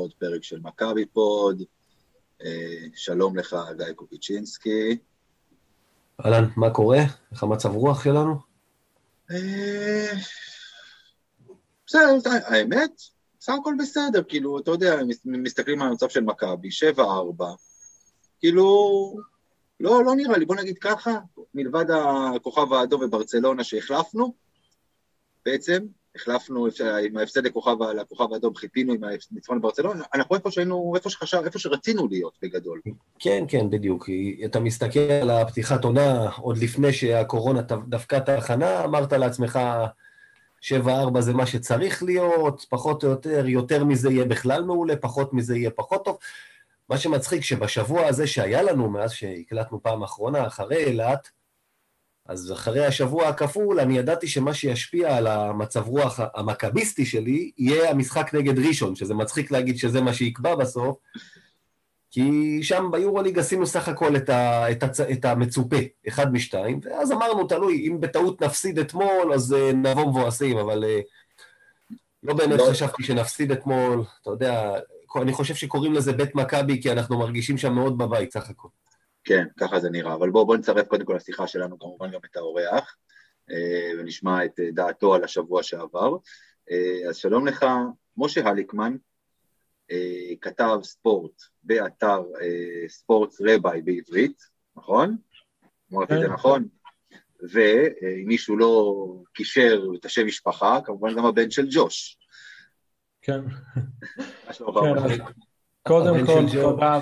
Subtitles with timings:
[0.00, 1.62] בעוד פרק של מכבי פוד.
[2.44, 4.98] אה, שלום לך, גיא קופיצ'ינסקי.
[6.24, 6.98] אהלן, מה קורה?
[7.32, 8.34] איך המצב רוח שלנו?
[9.30, 10.12] אה,
[11.86, 12.90] בסדר, האמת,
[13.40, 17.00] בסך הכל בסדר, כאילו, אתה יודע, מסתכלים על המצב של מכבי, 7-4,
[18.38, 18.66] כאילו,
[19.80, 21.18] לא, לא נראה לי, בוא נגיד ככה,
[21.54, 24.34] מלבד הכוכב האדום וברצלונה שהחלפנו,
[25.44, 26.66] בעצם, החלפנו
[27.04, 31.58] עם ההפסד לכוכב, לכוכב האדום, חיפינו עם הניצחון לברצלונה, אנחנו איפה שהיינו, איפה שחשב, איפה
[31.58, 32.80] שרצינו להיות בגדול.
[33.18, 34.08] כן, כן, בדיוק.
[34.44, 39.58] אתה מסתכל על הפתיחת עונה עוד לפני שהקורונה דפקה את ההכנה, אמרת לעצמך,
[40.62, 45.56] 7-4 זה מה שצריך להיות, פחות או יותר, יותר מזה יהיה בכלל מעולה, פחות מזה
[45.56, 46.18] יהיה פחות טוב.
[46.88, 51.30] מה שמצחיק, שבשבוע הזה שהיה לנו, מאז שהקלטנו פעם אחרונה, אחרי אילת,
[52.30, 58.34] אז אחרי השבוע הכפול, אני ידעתי שמה שישפיע על המצב רוח המכביסטי שלי, יהיה המשחק
[58.34, 60.96] נגד ראשון, שזה מצחיק להגיד שזה מה שיקבע בסוף,
[62.10, 65.76] כי שם ביורוליג עשינו סך הכל את, ה, את, הצ, את המצופה,
[66.08, 71.96] אחד משתיים, ואז אמרנו, תלוי, אם בטעות נפסיד אתמול, אז uh, נבוא מבואסים, אבל uh,
[72.22, 72.70] לא באמת לא.
[72.70, 74.72] חשבתי שנפסיד אתמול, אתה יודע,
[75.16, 78.68] אני חושב שקוראים לזה בית מכבי, כי אנחנו מרגישים שם מאוד בבית, סך הכל.
[79.24, 82.36] כן, ככה זה נראה, אבל בואו בוא נצרף קודם כל לשיחה שלנו כמובן גם את
[82.36, 82.96] האורח,
[83.50, 86.16] אה, ונשמע את אה, דעתו על השבוע שעבר.
[86.70, 87.66] אה, אז שלום לך,
[88.16, 88.96] משה הליקמן,
[90.40, 92.22] כתב ספורט באתר
[92.88, 94.42] ספורט רביי בעברית,
[94.76, 95.16] נכון?
[95.92, 96.32] אמרתי את זה כן.
[96.32, 96.68] נכון?
[97.52, 102.18] ואם מישהו לא קישר את השם משפחה, כמובן גם הבן של ג'וש.
[103.22, 103.40] כן.
[105.16, 105.24] כן
[105.82, 107.00] קודם כל, תודה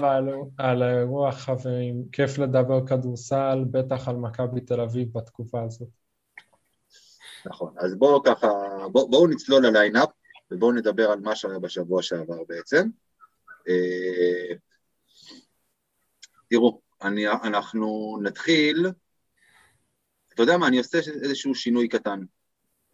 [0.59, 2.05] על האירוע, חברים.
[2.13, 5.89] כיף לדבר כדורסל, בטח על מכבי תל אביב בתקופה הזאת.
[7.47, 8.49] נכון, אז בואו ככה,
[8.93, 10.09] בואו בוא נצלול לליינאפ,
[10.51, 12.89] ובואו נדבר על מה שהיה בשבוע שעבר בעצם.
[13.69, 14.55] אה,
[16.51, 18.87] תראו, אני, אנחנו נתחיל,
[20.35, 22.21] אתה יודע מה, אני עושה איזשהו שינוי קטן.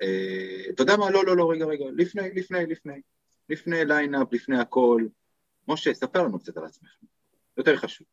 [0.03, 3.01] אה, אתה יודע מה, לא, לא, לא, רגע, רגע, לפני, לפני, לפני.
[3.49, 5.03] לפני lineup, לפני הכל.
[5.69, 6.91] משה, ספר לנו קצת על עצמך,
[7.57, 8.07] יותר חשוב.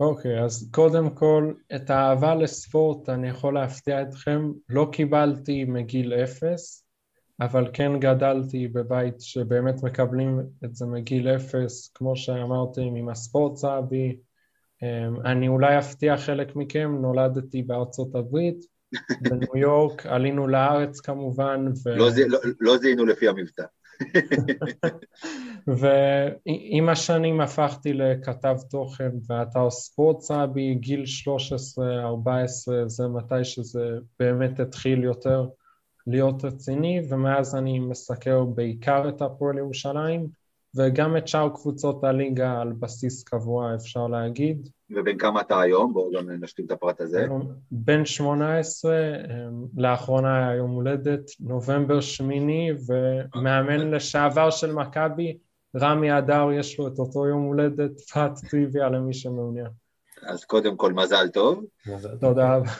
[0.00, 6.14] אוקיי, okay, אז קודם כל, את האהבה לספורט אני יכול להפתיע אתכם, לא קיבלתי מגיל
[6.14, 6.86] אפס,
[7.40, 13.56] אבל כן גדלתי בבית שבאמת מקבלים את זה מגיל אפס, כמו שאמרתם, עם ה sport
[13.56, 14.16] savvy.
[14.82, 18.64] אמ, אני אולי אפתיע חלק מכם, נולדתי בארצות הברית,
[19.22, 21.64] בניו יורק, עלינו לארץ כמובן.
[21.84, 21.96] ו...
[21.96, 23.64] לא, לא, לא זיהינו לפי המבטא.
[25.66, 35.04] ועם השנים הפכתי לכתב תוכן באתר ספורט סאבי, גיל 13-14 זה מתי שזה באמת התחיל
[35.04, 35.46] יותר
[36.06, 40.26] להיות רציני, ומאז אני מסקר בעיקר את הפועל ירושלים,
[40.76, 44.68] וגם את שאר קבוצות הליגה על בסיס קבוע אפשר להגיד.
[44.90, 45.92] ובין כמה אתה היום?
[45.92, 47.26] בואו גם נשלים את הפרט הזה.
[47.70, 55.38] בן 18, אמ, לאחרונה היה יום הולדת, נובמבר שמיני, ומאמן לשעבר של מכבי,
[55.76, 59.70] רמי אדר יש לו את אותו יום הולדת, פאט טריוויה למי שמעוניין.
[60.22, 61.64] אז קודם כל מזל טוב.
[62.20, 62.70] תודה רבה.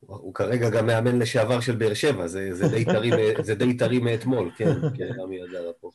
[0.00, 5.44] הוא כרגע גם מאמן לשעבר של באר שבע, זה די טרי מאתמול, כן, כן, רמי
[5.44, 5.90] אדר פה.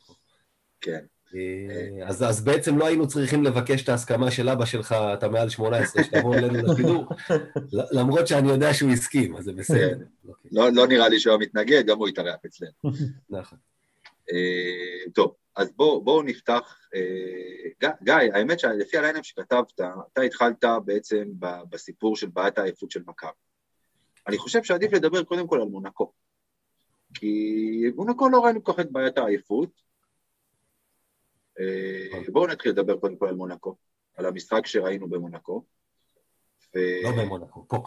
[0.80, 1.04] כן.
[1.34, 5.48] אה, אז, אז בעצם לא היינו צריכים לבקש את ההסכמה של אבא שלך, אתה מעל
[5.48, 7.08] 18, שתבוא אלינו לשידור,
[7.72, 9.98] למרות שאני יודע שהוא הסכים, אז זה בסדר.
[9.98, 10.28] כן.
[10.52, 12.72] לא, לא נראה לי שהוא מתנגד, גם הוא התארח אצלנו.
[13.30, 13.58] נכון.
[14.32, 16.78] אה, טוב, אז בואו בוא נפתח.
[16.94, 19.72] אה, גיא, האמת שלפי הליינאפ שכתבת,
[20.12, 21.28] אתה התחלת בעצם
[21.70, 23.30] בסיפור של בעיית העייפות של מכבי.
[24.26, 26.12] אני חושב שעדיף לדבר קודם כל על מונקו.
[27.14, 29.82] כי מונקו לא ראינו כל כך את בעיית העייפות,
[31.60, 33.76] אה, בואו נתחיל לדבר קודם כל על מונקו,
[34.16, 35.64] על המשחק שראינו במונקו.
[36.74, 36.78] ו...
[37.02, 37.82] לא במונקו, פה.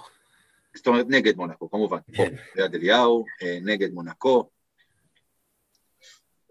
[0.75, 2.35] זאת אומרת, נגד מונקו, כמובן, פה, כן.
[2.55, 3.25] ליד אליהו,
[3.61, 4.49] נגד מונקו.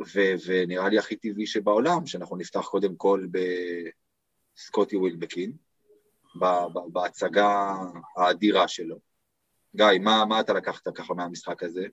[0.00, 3.26] ו- ונראה לי הכי טבעי שבעולם, שאנחנו נפתח קודם כל
[4.56, 5.52] בסקוטי ווילבקין,
[6.92, 7.74] בהצגה
[8.16, 8.98] האדירה שלו.
[9.76, 11.86] גיא, מה, מה אתה לקחת ככה מהמשחק הזה?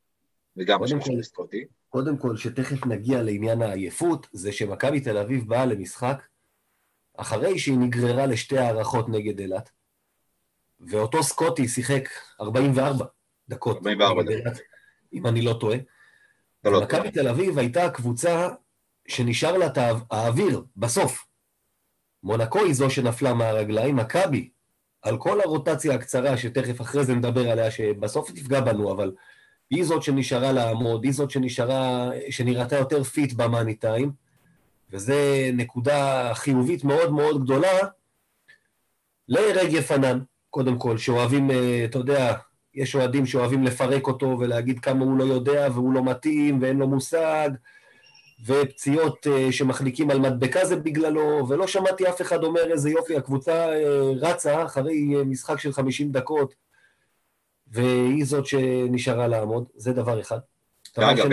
[0.58, 1.66] וגם מה שקשור לסקוטי.
[1.90, 6.28] קודם כל, שתכף נגיע לעניין העייפות, זה שמכבי תל אביב באה למשחק
[7.18, 9.70] אחרי שהיא נגררה לשתי הארכות נגד אילת,
[10.80, 12.10] ואותו סקוטי שיחק
[12.42, 13.06] 44
[13.50, 13.78] דקות.
[13.78, 14.62] 44 דקות.
[15.14, 15.78] אם אני לא טועה.
[16.72, 18.50] לא מכבי תל אביב הייתה הקבוצה
[19.08, 19.78] שנשאר לה את
[20.12, 21.26] האוויר בסוף.
[22.24, 24.50] מונקו היא זו שנפלה מהרגליים, מכבי,
[25.02, 29.12] על כל הרוטציה הקצרה, שתכף אחרי זה נדבר עליה, שבסוף תפגע בנו, אבל
[29.70, 34.12] היא זאת שנשארה לעמוד, היא זאת שנשארה, שנראתה יותר fit ב money time,
[34.92, 35.14] וזו
[35.54, 37.78] נקודה חיובית מאוד מאוד גדולה
[39.28, 40.20] לרגב פנן,
[40.50, 42.34] קודם כל, שאוהבים, אה, אתה יודע,
[42.76, 46.88] יש אוהדים שאוהבים לפרק אותו ולהגיד כמה הוא לא יודע והוא לא מתאים ואין לו
[46.88, 47.50] מושג,
[48.46, 53.66] ופציעות uh, שמחליקים על מדבקה זה בגללו, ולא שמעתי אף אחד אומר איזה יופי, הקבוצה
[53.66, 56.54] uh, רצה אחרי uh, משחק של 50 דקות,
[57.68, 60.38] והיא זאת שנשארה לעמוד, זה דבר אחד.
[60.98, 61.26] ואגב,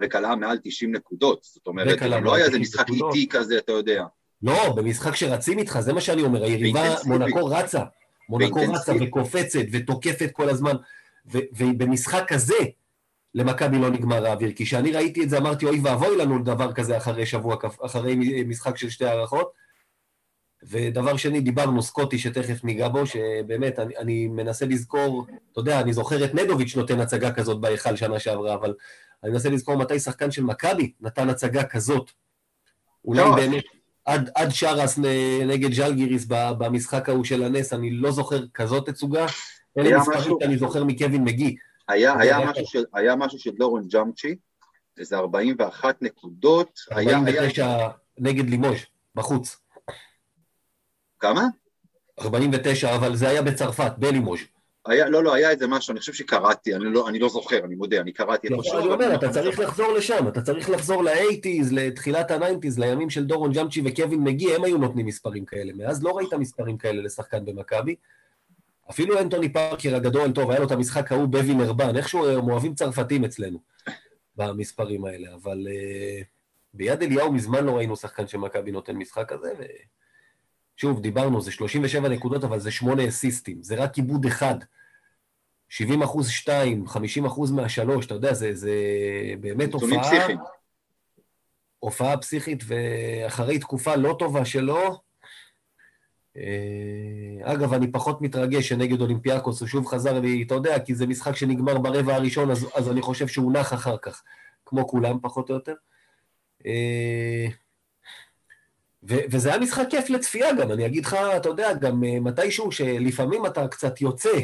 [0.00, 4.04] וקלעה מעל 90 נקודות, זאת אומרת, לא היה איזה משחק איטי כזה, אתה יודע.
[4.42, 7.82] לא, במשחק שרצים איתך, זה מה שאני אומר, היריבה, מונקו רצה,
[8.28, 10.76] מונקו רצה וקופצת ותוקפת כל הזמן,
[11.26, 12.54] ובמשחק כזה,
[13.34, 14.52] למכבי לא נגמר האוויר.
[14.52, 18.16] כי כשאני ראיתי את זה אמרתי, אוי ואבוי לנו דבר כזה אחרי שבוע, אחרי
[18.46, 19.52] משחק של שתי הערכות.
[20.62, 25.92] ודבר שני, דיברנו, סקוטי, שתכף ניגע בו, שבאמת, אני, אני מנסה לזכור, אתה יודע, אני
[25.92, 28.74] זוכר את נדוביץ' נותן הצגה כזאת בהיכל שנה שעברה, אבל
[29.24, 32.10] אני מנסה לזכור מתי שחקן של מכבי נתן הצגה כזאת.
[33.04, 33.36] אולי לא.
[33.36, 33.64] באמת,
[34.08, 34.98] עד, עד שרס
[35.46, 39.26] נגד ז'לגיריס במשחק ההוא של הנס, אני לא זוכר כזאת תצוגה,
[39.78, 41.56] אלה מספרים שאני זוכר מקווין מגי.
[41.88, 44.36] היה, היה, משהו של, היה משהו של דורון ג'אמצ'י,
[44.98, 46.80] איזה 41 נקודות.
[46.92, 47.88] 49 היה...
[48.18, 48.78] נגד לימוז',
[49.14, 49.56] בחוץ.
[51.20, 51.42] כמה?
[52.20, 54.40] 49, אבל זה היה בצרפת, בלימוז'.
[54.88, 57.74] היה, לא, לא, היה איזה משהו, אני חושב שקראתי, אני לא, אני לא זוכר, אני
[57.74, 62.30] מודה, אני קראתי לא, אני אומר, אתה צריך לחזור לשם, אתה צריך לחזור ל-80's, לתחילת
[62.30, 65.72] ה-90's, לימים של דורון ג'אמצ'י וקווין מגי, הם היו נותנים מספרים כאלה.
[65.76, 67.94] מאז לא ראית מספרים כאלה לשחקן במכבי.
[68.90, 72.74] אפילו אנטוני פארקר הגדול, טוב, היה לו את המשחק ההוא בווין ארבן, איכשהו הם אוהבים
[72.74, 73.58] צרפתים אצלנו
[74.36, 76.24] במספרים האלה, אבל uh,
[76.74, 79.52] ביד אליהו מזמן לא ראינו שחקן שמכבי נותן משחק כזה,
[80.76, 84.58] ושוב, דיברנו, זה 37 נקודות, אבל זה 8 אסיסטים, זה רק עיבוד אחד.
[85.68, 88.72] 70 אחוז שתיים, 50 אחוז מהשלוש, אתה יודע, זה, זה
[89.40, 90.02] באמת הופעה...
[90.02, 90.38] פסיכיים.
[91.78, 95.00] הופעה פסיכית, ואחרי תקופה לא טובה שלו,
[96.36, 101.06] אה, אגב, אני פחות מתרגש שנגד אולימפיאקוס הוא שוב חזר לי, אתה יודע, כי זה
[101.06, 104.22] משחק שנגמר ברבע הראשון, אז, אז אני חושב שהוא נח אחר כך,
[104.66, 105.74] כמו כולם, פחות או יותר.
[106.66, 107.46] אה,
[109.08, 112.72] ו, וזה היה משחק כיף לצפייה גם, אני אגיד לך, אתה יודע, גם אה, מתישהו
[112.72, 114.38] שלפעמים אתה קצת יוצא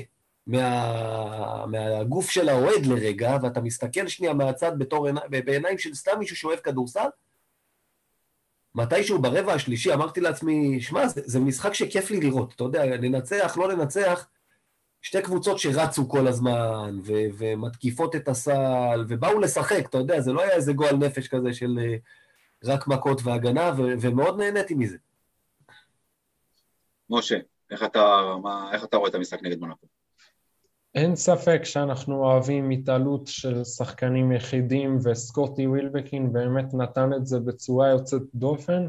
[0.46, 6.58] מה, מהגוף של האוהד לרגע, ואתה מסתכל שנייה מהצד בתור, בעיניים של סתם מישהו שאוהב
[6.58, 7.08] כדורסל,
[8.74, 13.56] מתישהו ברבע השלישי אמרתי לעצמי, שמע, זה, זה משחק שכיף לי לראות, אתה יודע, לנצח,
[13.56, 14.28] לא לנצח,
[15.02, 20.42] שתי קבוצות שרצו כל הזמן, ו- ומתקיפות את הסל, ובאו לשחק, אתה יודע, זה לא
[20.42, 21.96] היה איזה גועל נפש כזה של אה,
[22.64, 24.96] רק מכות והגנה, ו- ומאוד נהניתי מזה.
[27.10, 27.38] משה,
[27.70, 29.86] איך אתה, מה, איך אתה רואה את המשחק נגד מונקו?
[30.94, 37.88] אין ספק שאנחנו אוהבים התעלות של שחקנים יחידים וסקוטי ווילבקין באמת נתן את זה בצורה
[37.88, 38.86] יוצאת דופן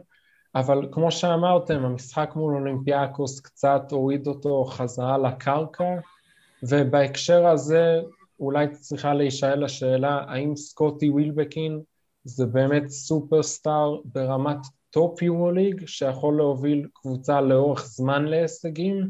[0.55, 5.95] אבל כמו שאמרתם המשחק מול אולימפיאקוס קצת הוריד אותו חזרה לקרקע
[6.63, 8.01] ובהקשר הזה
[8.39, 11.81] אולי צריכה להישאל השאלה האם סקוטי ווילבקין
[12.23, 19.09] זה באמת superstar ברמת top יורוליג שיכול להוביל קבוצה לאורך זמן להישגים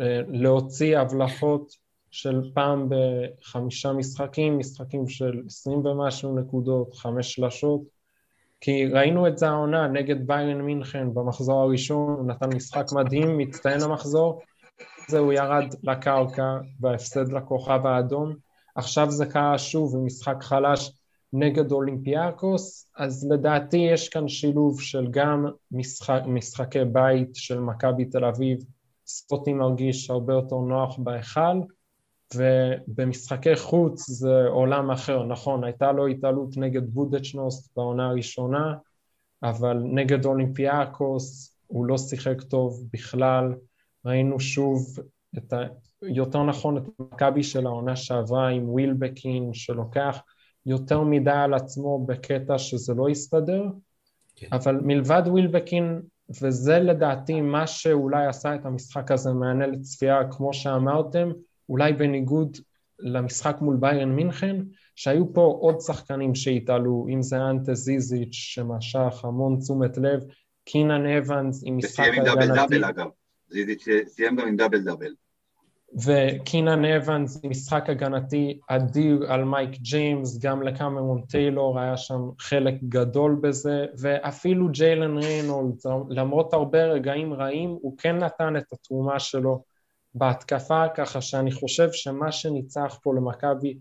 [0.00, 1.81] אה, להוציא הבלחות
[2.12, 7.80] של פעם בחמישה משחקים, משחקים של עשרים ומשהו נקודות, חמש שלשות,
[8.60, 13.82] כי ראינו את זה העונה נגד ביירן מינכן במחזור הראשון, הוא נתן משחק מדהים, מצטיין
[13.82, 14.40] המחזור,
[15.08, 18.34] זה הוא ירד לקרקע בהפסד לכוכב האדום,
[18.74, 20.92] עכשיו זה קרה שוב במשחק חלש
[21.32, 28.24] נגד אולימפיאקוס, אז לדעתי יש כאן שילוב של גם משחק, משחקי בית של מכבי תל
[28.24, 28.58] אביב,
[29.06, 31.60] ספוטי מרגיש הרבה יותר נוח בהיכל,
[32.36, 38.74] ובמשחקי חוץ זה עולם אחר, נכון, הייתה לו התעלות נגד בודדשנוסט בעונה הראשונה,
[39.42, 43.54] אבל נגד אולימפיאקוס הוא לא שיחק טוב בכלל,
[44.04, 44.98] ראינו שוב
[45.38, 45.56] את ה...
[46.02, 50.22] יותר נכון את מכבי של העונה שעברה עם ווילבקין שלוקח
[50.66, 53.64] יותר מדי על עצמו בקטע שזה לא יסתדר,
[54.36, 54.46] כן.
[54.52, 56.02] אבל מלבד ווילבקין,
[56.42, 61.30] וזה לדעתי מה שאולי עשה את המשחק הזה מענה לצפייה, כמו שאמרתם,
[61.72, 62.56] אולי בניגוד
[62.98, 64.56] למשחק מול ביירן מינכן,
[64.96, 70.20] שהיו פה עוד שחקנים שהתעלו, אם זה אנטה זיזיץ' שמשך המון תשומת לב,
[70.64, 72.20] קינן אבנס עם משחק הגנתי.
[72.20, 73.06] וסיים עם double double אגב,
[73.48, 75.14] זיזיץ' סיים גם עם double double.
[76.06, 82.74] וקינן אבנס עם משחק הגנתי אדיר על מייק ג'יימס, גם לקמרון טיילור היה שם חלק
[82.88, 85.74] גדול בזה, ואפילו ג'יילן ריינולדס,
[86.08, 89.71] למרות הרבה רגעים רעים, הוא כן נתן את התרומה שלו
[90.14, 93.78] בהתקפה, ככה שאני חושב שמה שניצח פה למכבי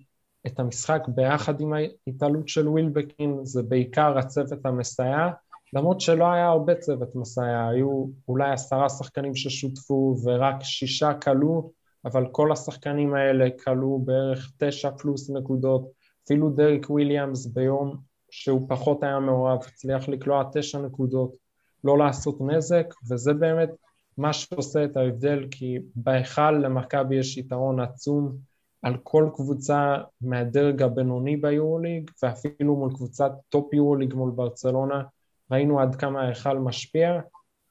[0.47, 5.29] את המשחק ביחד עם ההתעלות של ווילבקין, זה בעיקר הצוות המסייע,
[5.73, 11.71] למרות שלא היה הרבה צוות מסייע, היו אולי עשרה שחקנים ששותפו ורק שישה קלעו,
[12.05, 15.91] אבל כל השחקנים האלה קלעו בערך תשע פלוס נקודות,
[16.25, 17.97] אפילו דריק וויליאמס ביום
[18.29, 21.35] שהוא פחות היה מעורב, הצליח לקלוע תשע נקודות,
[21.83, 23.69] לא לעשות נזק, וזה באמת
[24.17, 28.37] מה שעושה את ההבדל, כי בהיכל למכבי יש יתרון עצום
[28.81, 35.03] על כל קבוצה מהדרג הבינוני ביורוליג, ואפילו מול קבוצת טופ יורוליג מול ברצלונה,
[35.51, 37.21] ראינו עד כמה ההיכל משפיע,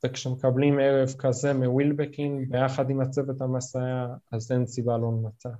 [0.04, 5.50] וכשמקבלים ערב כזה מווילבקין ביחד עם הצוות המסייע, אז אין סיבה לא לנצח.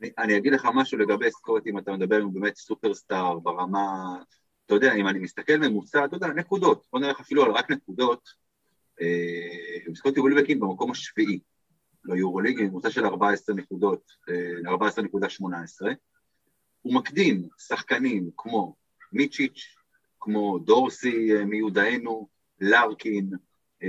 [0.00, 4.16] אני, אני אגיד לך משהו לגבי סקוט, אם אתה מדבר עם באמת סופרסטאר ברמה,
[4.66, 8.43] אתה יודע, אם אני מסתכל ממוצע, אתה יודע, נקודות, בוא נלך אפילו על רק נקודות,
[9.00, 11.38] אה, סקוטי ווילבקין במקום השביעי
[12.04, 15.94] ליורוליג, ממוצע של 14 נקודות, אה, 14.18,
[16.82, 18.74] הוא מקדים שחקנים כמו
[19.12, 19.76] מיצ'יץ',
[20.20, 22.28] כמו דורסי אה, מיודענו,
[22.60, 23.30] לארקין,
[23.82, 23.88] אה,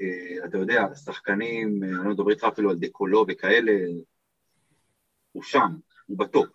[0.00, 3.72] אה, אתה יודע, שחקנים, אני לא מדבר איתך אפילו על דקולו וכאלה,
[5.32, 6.48] הוא שם, הוא בטופ.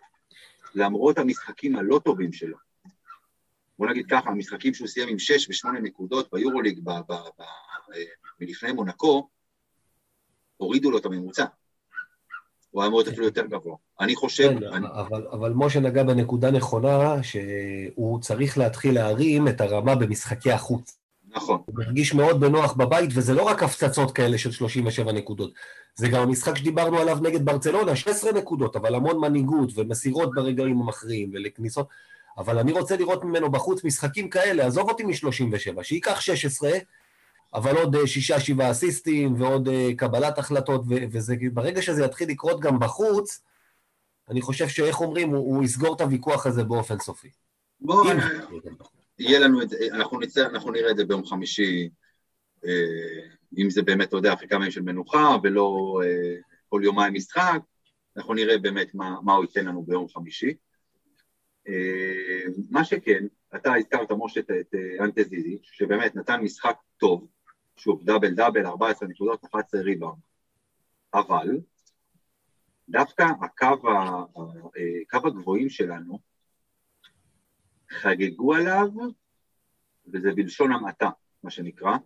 [0.76, 2.58] למרות המשחקים הלא טובים שלו.
[3.80, 6.80] בוא נגיד ככה, המשחקים שהוא סיים עם 6 ו-8 נקודות ביורוליג
[8.42, 9.28] מלפני מונקו,
[10.58, 11.46] הורידו לו את הממוצע.
[12.72, 13.76] הוא היה להיות אפילו יותר גבוה.
[14.00, 14.60] אני חושב...
[14.60, 14.88] כן, אני...
[14.94, 21.00] אבל, אבל משה נגע בנקודה נכונה, שהוא צריך להתחיל להרים את הרמה במשחקי החוץ.
[21.28, 21.62] נכון.
[21.66, 25.54] הוא מרגיש מאוד בנוח בבית, וזה לא רק הפצצות כאלה של 37 נקודות.
[25.96, 31.32] זה גם המשחק שדיברנו עליו נגד ברצלונה, 16 נקודות, אבל המון מנהיגות ומסירות ברגעים המכריעים
[31.34, 31.88] ולכניסות.
[32.38, 36.72] אבל אני רוצה לראות ממנו בחוץ משחקים כאלה, עזוב אותי מ-37, שייקח 16,
[37.54, 42.60] אבל עוד אה, שישה, שבעה אסיסטים ועוד אה, קבלת החלטות, וזה, ברגע שזה יתחיל לקרות
[42.60, 43.44] גם בחוץ,
[44.30, 47.30] אני חושב שאיך אומרים, הוא, הוא יסגור את הוויכוח הזה באופן סופי.
[47.82, 48.10] בואו,
[49.20, 51.90] יהיה לנו את זה, אנחנו, נצא, אנחנו נראה את זה ביום חמישי,
[52.66, 53.22] אה,
[53.58, 56.00] אם זה באמת, אתה יודע, אחרי כמה ימים של מנוחה ולא
[56.70, 57.60] כל יומיים משחק,
[58.18, 60.54] אנחנו נראה באמת מה, מה הוא ייתן לנו ביום חמישי.
[62.70, 63.26] מה שכן,
[63.56, 67.28] אתה הזכרת, משה, את אנטה זיזיץ', שבאמת נתן משחק טוב,
[67.80, 70.20] שוב, דאבל דאבל, 14 נקודות, 11 ריבאונד.
[71.14, 71.60] אבל
[72.90, 74.24] דווקא הקו, ה,
[75.10, 76.20] קו הגבוהים שלנו
[77.90, 78.88] חגגו עליו,
[80.14, 81.10] וזה בלשון המעטה,
[81.44, 81.98] מה שנקרא,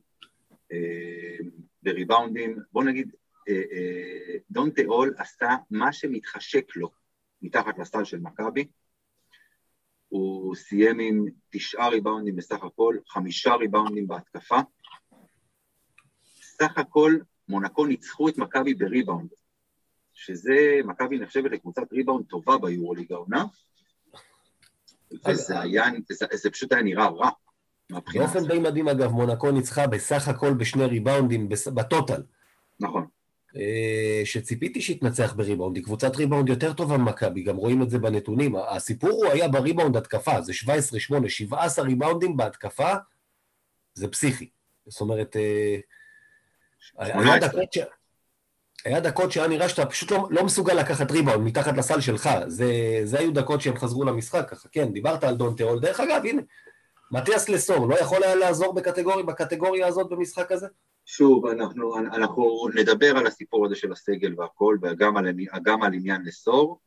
[0.72, 1.38] אה,
[1.84, 3.12] בריבאונדים, בוא נגיד,
[3.50, 6.92] אה, אה, דון תיאול עשה מה שמתחשק לו
[7.42, 8.68] מתחת לסל של מכבי,
[10.08, 14.60] הוא סיים עם תשעה ריבאונדים בסך הכל, חמישה ריבאונדים בהתקפה,
[16.57, 17.17] סך הכל
[17.50, 19.29] מונקו ניצחו את מכבי בריבאונד,
[20.13, 23.45] שזה, מכבי נחשבת לקבוצת ריבאונד טובה ביורוליג העונה,
[25.27, 27.29] וזה היה, זה, זה פשוט היה נראה רע.
[27.89, 32.24] באופן די מדהים אגב, מונקו ניצחה בסך הכל בשני ריבאונדים ב total.
[32.79, 33.05] נכון.
[33.55, 38.55] אה, שציפיתי שתנצח בריבאונד, היא קבוצת ריבאונד יותר טובה ממכבי, גם רואים את זה בנתונים.
[38.55, 40.53] הסיפור הוא היה בריבאונד התקפה, זה
[41.25, 42.93] 17-8, 17 ריבאונדים בהתקפה,
[43.93, 44.50] זה פסיכי.
[44.88, 45.77] זאת אומרת, אה,
[46.97, 47.79] היה דקות, ש...
[48.85, 52.29] היה דקות שהיה נראה שאתה פשוט לא, לא מסוגל לקחת ריבאונד מתחת לסל שלך.
[52.47, 54.69] זה, זה היו דקות שהם חזרו למשחק ככה.
[54.71, 55.79] כן, דיברת על דון תיאול.
[55.79, 56.41] דרך אגב, הנה,
[57.11, 60.67] מתיאס לסור לא יכול היה לעזור בקטגוריה, בקטגוריה הזאת במשחק הזה?
[61.05, 65.27] שוב, אנחנו, אנחנו נדבר על הסיפור הזה של הסגל והכל, וגם על,
[65.63, 66.79] גם על עניין לסור.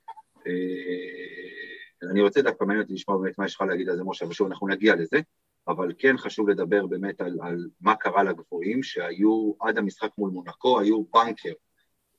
[0.46, 4.26] אה, אני רוצה דווקא מעניין אותי לשמוע באמת מה יש לך להגיד על זה, משה,
[4.28, 5.20] ושוב, אנחנו נגיע לזה.
[5.68, 10.80] אבל כן חשוב לדבר באמת על, על מה קרה לגבוהים, שהיו עד המשחק מול מונקו,
[10.80, 11.52] היו בנקר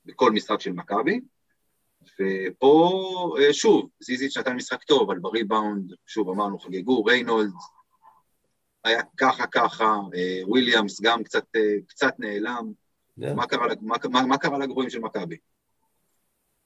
[0.06, 1.20] בכל משחק של מכבי,
[2.20, 7.54] ופה, אה, שוב, זיזיץ' נתן משחק טוב, אבל בריבאונד, שוב אמרנו, חגגו, ריינולדס,
[8.84, 12.72] היה ככה ככה, אה, וויליאמס גם קצת, אה, קצת נעלם,
[13.20, 13.34] yeah.
[13.34, 15.38] מה, קרה, מה, מה, מה קרה לגבוהים של מכבי?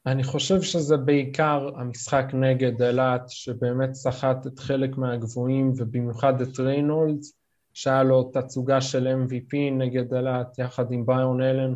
[0.05, 7.33] אני חושב שזה בעיקר המשחק נגד אילת, שבאמת סחט את חלק מהגבוהים, ובמיוחד את ריינולדס,
[7.73, 11.73] שהיה לו תצוגה של MVP נגד אילת יחד עם ביון אלן.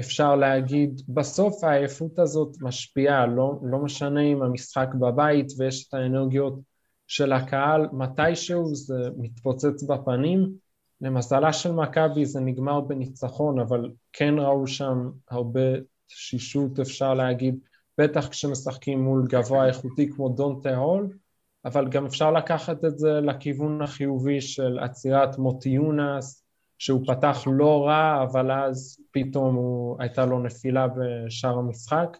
[0.00, 6.58] אפשר להגיד, בסוף העייפות הזאת משפיעה, לא, לא משנה אם המשחק בבית ויש את האנרגיות
[7.06, 10.52] של הקהל, מתישהו זה מתפוצץ בפנים.
[11.00, 15.60] למזלה של מכבי זה נגמר בניצחון, אבל כן ראו שם הרבה
[16.08, 17.58] שישות אפשר להגיד,
[17.98, 21.16] בטח כשמשחקים מול גבוה איכותי כמו דונטה הול,
[21.64, 26.44] אבל גם אפשר לקחת את זה לכיוון החיובי של עצירת מוטי יונס,
[26.78, 32.16] שהוא פתח לא רע, אבל אז פתאום הוא, הייתה לו נפילה בשאר המשחק.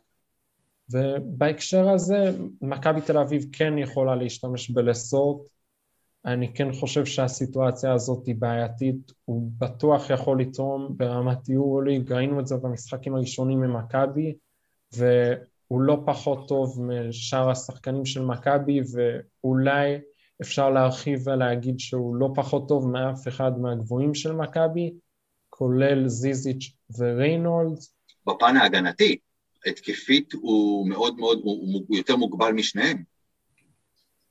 [0.90, 5.46] ובהקשר הזה, מכבי תל אביב כן יכולה להשתמש בלסורט.
[6.26, 12.46] אני כן חושב שהסיטואציה הזאת היא בעייתית, הוא בטוח יכול לתרום ברמת יורוליג, ראינו את
[12.46, 14.34] זה במשחקים הראשונים ממכבי,
[14.92, 19.98] והוא לא פחות טוב משאר השחקנים של מכבי, ואולי
[20.42, 24.92] אפשר להרחיב ולהגיד שהוא לא פחות טוב מאף אחד מהגבוהים של מכבי,
[25.50, 27.94] כולל זיזיץ' וריינולדס.
[28.26, 29.16] בפן ההגנתי,
[29.66, 33.02] התקפית הוא מאוד מאוד, הוא יותר מוגבל משניהם.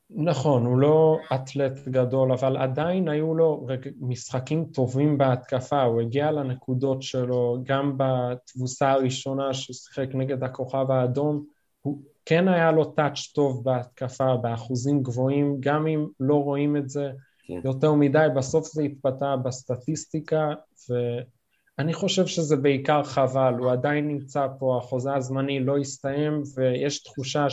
[0.10, 3.68] נכון, הוא לא אתלט גדול, אבל עדיין היו לו
[4.00, 11.44] משחקים טובים בהתקפה, הוא הגיע לנקודות שלו גם בתבוסה הראשונה ששיחק נגד הכוכב האדום,
[11.82, 17.12] הוא כן היה לו טאץ' טוב בהתקפה, באחוזים גבוהים, גם אם לא רואים את זה
[17.48, 17.60] כן.
[17.64, 20.54] יותר מדי, בסוף זה התפתח בסטטיסטיקה,
[20.90, 27.50] ואני חושב שזה בעיקר חבל, הוא עדיין נמצא פה, החוזה הזמני לא הסתיים, ויש תחושה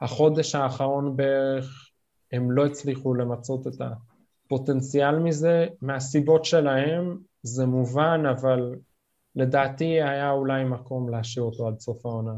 [0.00, 1.90] שהחודש האחרון בערך
[2.32, 3.74] הם לא הצליחו למצות את
[4.44, 8.74] הפוטנציאל מזה, מהסיבות שלהם זה מובן, אבל
[9.36, 12.32] לדעתי היה אולי מקום להשאיר אותו עד סוף העונה.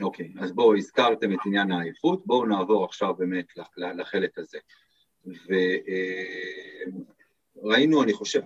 [0.00, 3.46] אוקיי, okay, אז בואו, הזכרתם את עניין העייפות, בואו נעבור עכשיו באמת
[3.76, 4.58] לחלק הזה.
[7.56, 8.40] וראינו, אני חושב,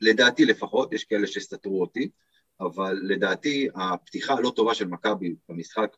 [0.00, 2.10] לדעתי לפחות, יש כאלה שסתרו אותי,
[2.60, 5.96] אבל לדעתי הפתיחה הלא טובה של מכבי במשחק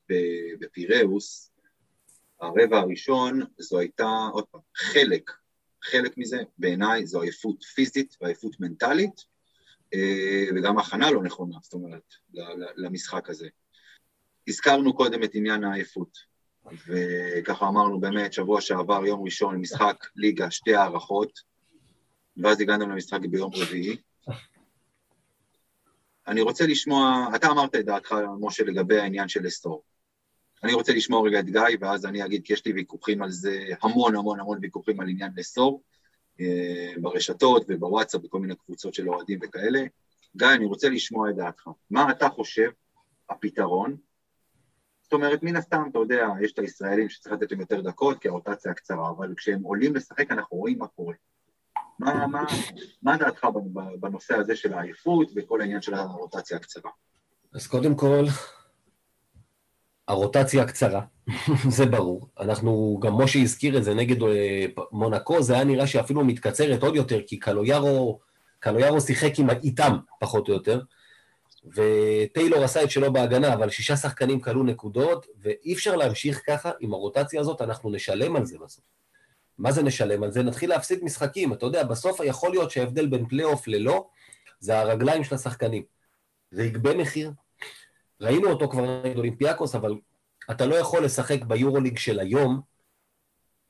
[0.61, 1.51] בפיראוס,
[2.41, 5.31] הרבע הראשון, זו הייתה, עוד פעם, חלק,
[5.83, 9.25] חלק מזה, בעיניי זו עייפות פיזית ועייפות מנטלית,
[9.95, 12.15] אה, וגם הכנה לא נכונה, זאת אומרת,
[12.77, 13.49] למשחק הזה.
[14.49, 16.19] הזכרנו קודם את עניין העייפות,
[16.87, 21.41] וככה אמרנו באמת, שבוע שעבר, יום ראשון, משחק ליגה, שתי הערכות,
[22.37, 23.97] ואז הגענו למשחק ביום רביעי.
[26.29, 29.83] אני רוצה לשמוע, אתה אמרת את דעתך, משה, לגבי העניין של אסטור.
[30.65, 33.67] אני רוצה לשמוע רגע את גיא, ואז אני אגיד, כי יש לי ויכוחים על זה,
[33.83, 35.83] המון המון המון ויכוחים על עניין לסטור,
[36.41, 39.83] אה, ברשתות ובוואטסאפ, בכל מיני קבוצות של אוהדים וכאלה.
[40.37, 41.69] גיא, אני רוצה לשמוע את דעתך.
[41.91, 42.71] מה אתה חושב
[43.31, 43.97] הפתרון
[45.09, 48.29] זאת אומרת, מן הסתם, אתה יודע, יש את הישראלים שצריך לתת להם יותר דקות, כי
[48.29, 51.15] הרוטציה קצרה, אבל כשהם עולים לשחק, אנחנו רואים מה קורה.
[51.99, 52.45] מה, מה,
[53.03, 53.47] מה דעתך
[54.01, 56.91] בנושא הזה של העייפות וכל העניין של הרוטציה הקצרה?
[57.55, 58.25] אז קודם כל,
[60.09, 61.01] הרוטציה הקצרה,
[61.77, 62.29] זה ברור.
[62.41, 66.97] אנחנו, גם משה הזכיר את זה נגד אה, מונקו, זה היה נראה שאפילו מתקצרת עוד
[66.97, 68.19] יותר, כי קלויארו,
[68.59, 70.81] קלויארו שיחק עם, איתם, פחות או יותר.
[71.75, 76.95] וטיילור עשה את שלו בהגנה, אבל שישה שחקנים קלעו נקודות, ואי אפשר להמשיך ככה עם
[76.95, 78.85] הרוטציה הזאת, אנחנו נשלם על זה בסוף.
[79.59, 80.43] מה זה נשלם על זה?
[80.43, 81.53] נתחיל להפסיד משחקים.
[81.53, 84.09] אתה יודע, בסוף יכול להיות שההבדל בין פלייאוף ללא,
[84.61, 85.83] זה הרגליים של השחקנים.
[86.51, 87.33] זה יגבה מחיר.
[88.21, 89.95] ראינו אותו כבר נגד אולימפיאקוס, אבל
[90.51, 92.61] אתה לא יכול לשחק ביורוליג של היום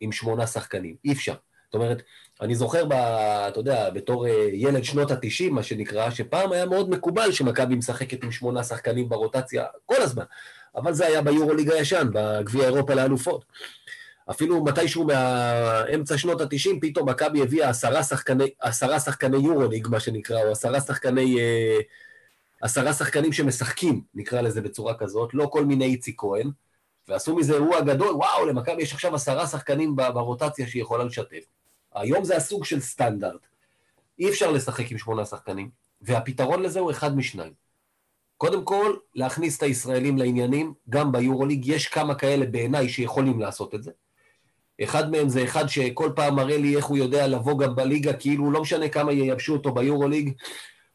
[0.01, 0.97] עם שמונה שחקנים.
[1.05, 1.35] אי אפשר.
[1.65, 2.03] זאת אומרת,
[2.41, 6.91] אני זוכר, ב, אתה יודע, בתור אה, ילד שנות ה-90, מה שנקרא, שפעם היה מאוד
[6.91, 10.25] מקובל שמכבי משחקת עם שמונה שחקנים ברוטציה כל הזמן,
[10.77, 13.45] אבל זה היה ביורוליג הישן, בגביע אירופה לאלופות.
[14.31, 20.43] אפילו מתישהו מאמצע שנות ה-90, פתאום מכבי הביאה עשרה שחקני, עשרה שחקני יורוליג, מה שנקרא,
[20.43, 21.41] או עשרה שחקני...
[21.41, 21.79] אה,
[22.61, 26.51] עשרה שחקנים שמשחקים, נקרא לזה בצורה כזאת, לא כל מיני איציק כהן,
[27.09, 31.45] ועשו מזה אירוע גדול, וואו, למכבי יש עכשיו עשרה שחקנים ברוטציה שהיא יכולה לשתף.
[31.95, 33.47] היום זה הסוג של סטנדרט.
[34.19, 37.53] אי אפשר לשחק עם שמונה שחקנים, והפתרון לזה הוא אחד משניים.
[38.37, 43.83] קודם כל, להכניס את הישראלים לעניינים, גם ביורוליג, יש כמה כאלה בעיניי שיכולים לעשות את
[43.83, 43.91] זה.
[44.85, 48.51] אחד מהם זה אחד שכל פעם מראה לי איך הוא יודע לבוא גם בליגה, כאילו
[48.51, 50.33] לא משנה כמה ייבשו אותו ביורוליג,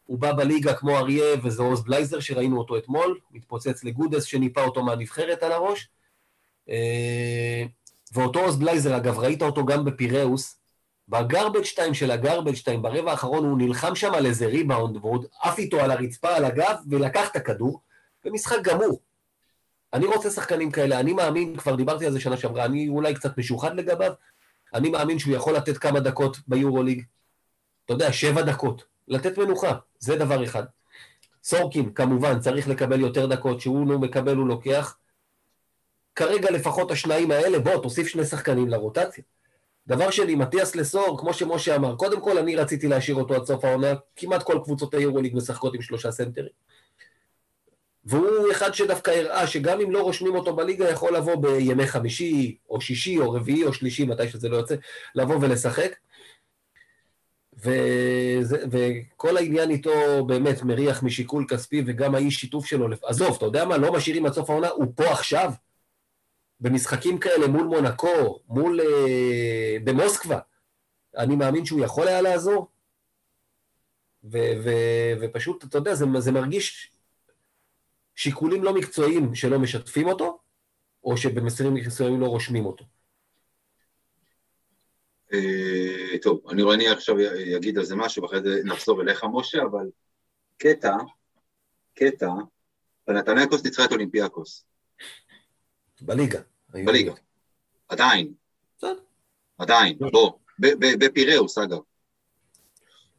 [0.06, 4.84] הוא בא בליגה כמו אריה, וזה עוז בלייזר שראינו אותו אתמול, מתפוצץ לגודס שניפה אותו
[4.84, 5.90] מהנבחרת על הראש.
[6.70, 7.64] אה,
[8.14, 10.60] ואותו עוז בלייזר, אגב, ראית אותו גם בפיראוס,
[11.10, 15.60] בגרבג' 2 של הגרבג' 2, ברבע האחרון הוא נלחם שם על איזה ריבאונד, ועוד עף
[15.60, 17.82] איתו על הרצפה, על הגב, ולקח את הכדור,
[18.26, 19.00] ומשחק גמור.
[19.94, 23.38] אני רוצה שחקנים כאלה, אני מאמין, כבר דיברתי על זה שנה שעברה, אני אולי קצת
[23.38, 24.14] משוחד לגביו,
[24.74, 27.04] אני מאמין שהוא יכול לתת כמה דקות ביורוליג.
[27.86, 28.84] אתה יודע, שבע דקות.
[29.08, 30.64] לתת מנוחה, זה דבר אחד.
[31.44, 34.98] סורקין, כמובן, צריך לקבל יותר דקות, שהוא לא מקבל, הוא לוקח.
[36.16, 39.24] כרגע לפחות השניים האלה, בוא, תוסיף שני שחקנים לרוטציה.
[39.88, 43.66] דבר שני, מתיאס לסור, כמו שמשה אמר, קודם כל אני רציתי להשאיר אותו עד סוף
[43.66, 46.52] העונה, כמעט כל קבוצות היורוליג משחקות עם שלושה סנטרים.
[48.06, 52.82] והוא אחד שדווקא הראה שגם אם לא רושמים אותו בליגה, יכול לבוא בימי חמישי, או
[52.82, 54.76] שישי, או רביעי, או שלישי, מתי שזה לא יוצא,
[55.16, 55.96] לבוא ולשחק.
[57.58, 63.66] וזה, וכל העניין איתו באמת מריח משיקול כספי, וגם האי שיתוף שלו, עזוב, אתה יודע
[63.66, 65.52] מה, לא משאירים עד סוף העונה, הוא פה עכשיו.
[66.60, 68.82] במשחקים כאלה מול מונקו, מול...
[68.82, 70.40] אה, במוסקבה,
[71.18, 72.68] אני מאמין שהוא יכול היה לעזור.
[74.24, 76.93] ו- ו- ופשוט, אתה יודע, זה, זה מרגיש
[78.16, 80.40] שיקולים לא מקצועיים שלא משתפים אותו,
[81.04, 82.86] או שבמסרים מסוימים לא רושמים אותו.
[85.34, 87.16] אה, טוב, אני רואה אני עכשיו
[87.58, 89.90] אגיד על זה משהו, ואחרי זה נחזור אליך, משה, אבל
[90.58, 90.96] קטע,
[91.94, 92.30] קטע,
[93.06, 94.66] פנתנקוס ניצחה את אולימפיאקוס.
[96.02, 96.42] בליגה.
[96.70, 97.14] בליגה.
[97.88, 98.34] עדיין.
[99.58, 100.32] עדיין, בוא.
[101.00, 101.80] בפיראוס, אגב.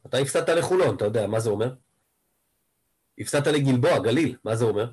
[0.05, 1.73] אתה הפסדת לחולון, אתה יודע, מה זה אומר?
[3.19, 4.91] הפסדת לגלבוע, גליל, מה זה אומר?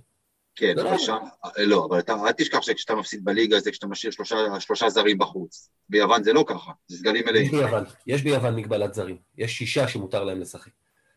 [0.57, 1.17] כן, אבל שם,
[1.59, 5.71] לא, אבל אתה, אל תשכח שכשאתה מפסיד בליגה זה כשאתה משאיר שלושה, שלושה זרים בחוץ.
[5.89, 7.45] ביוון זה לא ככה, זה סגלים מלאים.
[7.45, 9.17] יש ביוון, יש ביוון מגבלת זרים.
[9.39, 10.71] יש שישה שמותר להם לשחק.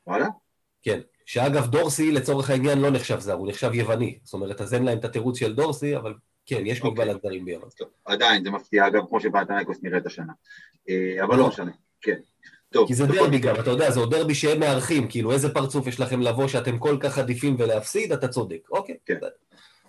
[0.08, 0.28] וואלה?
[0.82, 1.00] כן.
[1.26, 4.20] שאגב, דורסי לצורך העניין לא נחשב זר, הוא נחשב יווני.
[4.24, 6.14] זאת אומרת, אז אין להם את התירוץ של דורסי, אבל
[6.46, 6.86] כן, יש okay.
[6.86, 7.06] אוקיי.
[7.06, 7.70] מגבלת זרים ביוון.
[8.06, 10.34] עדיין, זה מפתיע, אגב, כמו שבאתנייקוס נראית השנה.
[10.90, 12.20] אה, אבל לא משנה, כן.
[12.76, 12.88] טוב.
[12.88, 16.00] כי זה דרבי גם, אתה יודע, זה עוד דרבי שהם מארחים, כאילו איזה פרצוף יש
[16.00, 18.98] לכם לבוא שאתם כל כך עדיפים ולהפסיד, אתה צודק, אוקיי.
[19.06, 19.20] כן.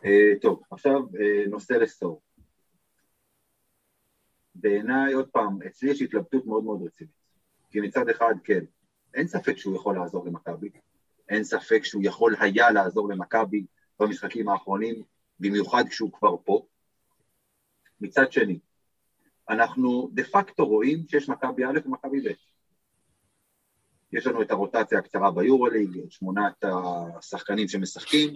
[0.04, 2.20] אה, טוב, עכשיו אה, נושא לסטור.
[4.54, 7.12] בעיניי, עוד פעם, אצלי יש התלבטות מאוד מאוד רצינית.
[7.70, 8.64] כי מצד אחד, כן,
[9.14, 10.70] אין ספק שהוא יכול לעזור למכבי,
[11.28, 13.64] אין ספק שהוא יכול היה לעזור למכבי
[14.00, 15.02] במשחקים האחרונים,
[15.40, 16.66] במיוחד כשהוא כבר פה.
[18.00, 18.58] מצד שני,
[19.48, 22.55] אנחנו דה פקטו רואים שיש מכבי א' ומכבי ב'.
[24.12, 26.64] יש לנו את הרוטציה הקצרה ביורוליג, את שמונת
[27.18, 28.34] השחקנים שמשחקים,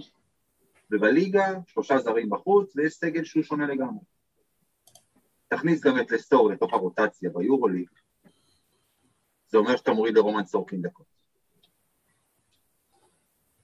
[0.90, 4.04] ובליגה שלושה זרים בחוץ ויש סגל שהוא שונה לגמרי.
[5.48, 7.88] תכניס גם את לסטור לתוך הרוטציה ביורוליג,
[9.48, 11.06] זה אומר שאתה מוריד לרומן סורקין דקות.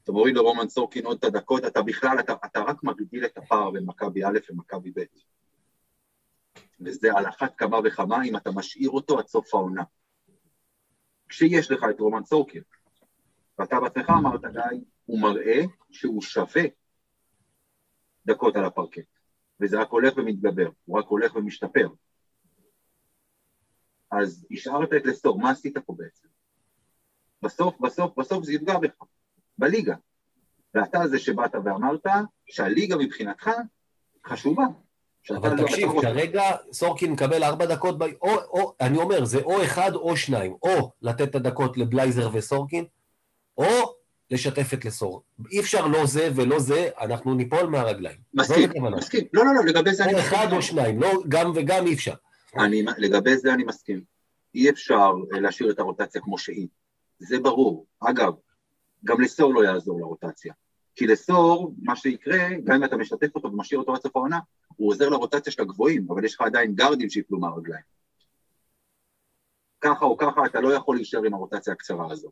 [0.05, 3.71] אתה מוריד לרומן סורקין עוד את הדקות, אתה בכלל, אתה, אתה רק מגדיל את הפער
[3.71, 5.05] בין מכבי א' ומכבי ב'.
[6.81, 9.83] וזה על אחת כמה וכמה אם אתה משאיר אותו עד סוף העונה.
[11.29, 12.63] כשיש לך את רומן סורקין,
[13.59, 15.61] ואתה בעצמך אמרת, די, הוא מראה
[15.91, 16.63] שהוא שווה
[18.27, 19.07] דקות על הפרקט,
[19.61, 21.89] וזה רק הולך ומתגבר, הוא רק הולך ומשתפר.
[24.11, 26.29] אז השארת את לסטור, מה עשית פה בעצם?
[27.43, 29.03] בסוף, בסוף, בסוף זה יפגע בך,
[29.59, 29.95] בליגה.
[30.75, 32.07] ואתה זה שבאת ואמרת
[32.47, 33.51] שהליגה מבחינתך
[34.27, 34.65] חשובה.
[35.31, 38.03] אבל לא תקשיב, כרגע סורקין מקבל ארבע דקות, ב...
[38.03, 42.85] או, או, אני אומר, זה או אחד או שניים, או לתת את הדקות לבלייזר וסורקין,
[43.59, 43.95] או
[44.31, 45.23] לשתף את לסור.
[45.53, 48.19] אי אפשר לא זה ולא זה, אנחנו ניפול מהרגליים.
[48.35, 49.25] מסכים, מסכים.
[49.33, 50.33] לא, לא, לא, לגבי זה אני מסכים.
[50.33, 52.15] או אחד או שניים, לא, גם וגם אי אפשר.
[52.59, 54.03] אני, לגבי זה אני מסכים.
[54.55, 56.69] אי אפשר אה, להשאיר את הרוטציה כמו שהיא.
[57.19, 57.87] זה ברור.
[58.01, 58.33] אגב,
[59.05, 60.53] גם לסור לא יעזור לרוטציה.
[60.97, 64.39] כי לסור, מה שיקרה, גם אם אתה משתף אותו ומשאיר אותו עד סוף העונה,
[64.77, 67.83] הוא עוזר לרוטציה של הגבוהים, אבל יש לך עדיין גרדים שיפלו מהרגליים.
[69.81, 72.31] ככה או ככה אתה לא יכול להישאר עם הרוטציה הקצרה הזו.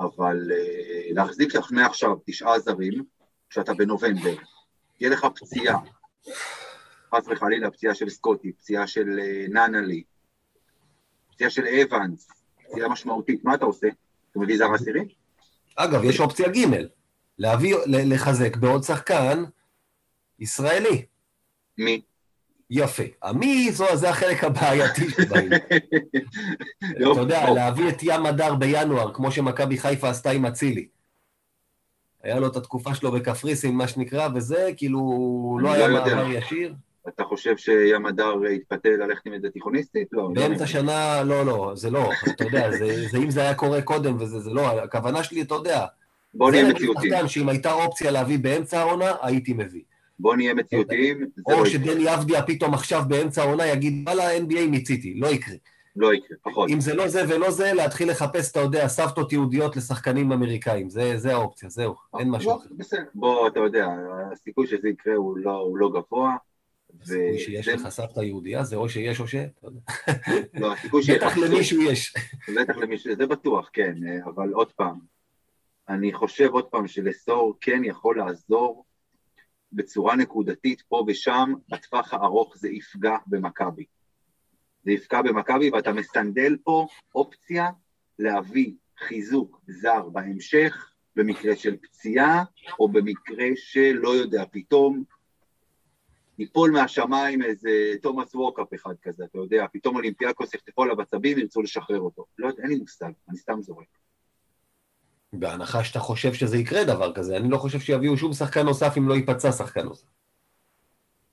[0.00, 3.04] אבל uh, להחזיק לך מעכשיו תשעה זרים,
[3.50, 4.34] כשאתה בנובמבר,
[5.00, 5.78] יהיה לך פציעה,
[7.14, 10.02] חס וחלילה פציעה של סקוטי, פציעה של uh, ננלי,
[11.32, 12.28] פציעה של אבנס,
[12.64, 13.88] פציעה משמעותית, מה אתה עושה?
[14.30, 15.17] אתה מביא זר עשירי?
[15.80, 16.66] אגב, יש אופציה ג',
[17.38, 19.44] להביא, לחזק בעוד שחקן
[20.38, 21.04] ישראלי.
[21.78, 22.00] מי?
[22.70, 23.02] יפה.
[23.22, 25.52] המי, זה החלק הבעייתי שבאים.
[26.96, 30.88] אתה יודע, להביא את ים הדר בינואר, כמו שמכבי חיפה עשתה עם אצילי.
[32.22, 36.74] היה לו את התקופה שלו בקפריסין, מה שנקרא, וזה, כאילו, לא היה לא מעבר ישיר.
[37.08, 40.08] אתה חושב שים הדר יתפתה ללכת עם איזה תיכוניסטית?
[40.12, 40.28] לא.
[40.34, 44.16] באמצע שנה, לא, לא, זה לא, אתה יודע, זה, זה אם זה היה קורה קודם
[44.20, 45.86] וזה, זה לא, הכוונה שלי, אתה יודע.
[46.34, 47.22] בוא נהיה מציאותיים.
[47.22, 49.82] זה שאם הייתה אופציה להביא באמצע העונה, הייתי מביא.
[50.18, 51.26] בוא נהיה מציאותיים.
[51.46, 55.54] או לא שדני אבדיה פתאום עכשיו באמצע העונה יגיד, וואלה, NBA מיציתי, לא יקרה.
[55.96, 56.70] לא יקרה, פחות.
[56.70, 60.90] אם זה לא זה ולא זה, להתחיל לחפש, אתה יודע, סבתות יהודיות לשחקנים אמריקאים.
[60.90, 62.68] זה, זה האופציה, זהו, אין משהו אחר.
[62.76, 63.88] בסדר, בוא, אתה יודע,
[64.32, 66.36] הסיכוי שזה יקרה הוא לא, הוא לא גבוה.
[67.02, 69.34] הסיכוי שיש לך סבתא יהודייה זה או שיש או ש...
[70.60, 71.16] לא, הסיכוי שיש...
[71.16, 72.14] בטח למישהו יש.
[72.56, 74.98] בטח למישהו, זה בטוח, כן, אבל עוד פעם,
[75.88, 78.84] אני חושב עוד פעם שלסור כן יכול לעזור
[79.72, 83.84] בצורה נקודתית פה ושם, בטווח הארוך זה יפגע במכבי.
[84.84, 87.70] זה יפגע במכבי ואתה מסנדל פה אופציה
[88.18, 92.44] להביא חיזוק זר בהמשך, במקרה של פציעה,
[92.78, 95.04] או במקרה של, לא יודע, פתאום
[96.38, 97.70] ייפול מהשמיים איזה
[98.02, 102.24] תומאס וורקאפ אחד כזה, אתה יודע, פתאום אולימפיאקוס יחטפו עליו עצבים, ירצו לשחרר אותו.
[102.38, 103.86] לא יודע, אין לי מושג, אני סתם זורק.
[105.32, 109.08] בהנחה שאתה חושב שזה יקרה דבר כזה, אני לא חושב שיביאו שום שחקן נוסף אם
[109.08, 110.06] לא ייפצע שחקן נוסף.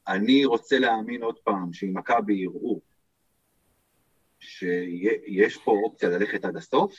[0.08, 2.80] אני רוצה להאמין עוד פעם, שאם מכבי יראו
[4.40, 6.96] שיש פה אופציה ללכת עד הסוף,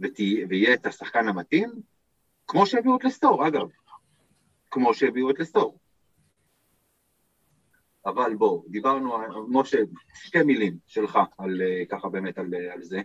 [0.00, 1.70] ותהיה, ויהיה את השחקן המתאים,
[2.46, 3.68] כמו שהביאו את לסטור, אגב.
[4.70, 5.78] כמו שהביאו את לסטור.
[8.08, 9.12] אבל בואו, דיברנו,
[9.48, 9.78] משה,
[10.14, 13.00] שתי מילים שלך על ככה באמת על, על זה.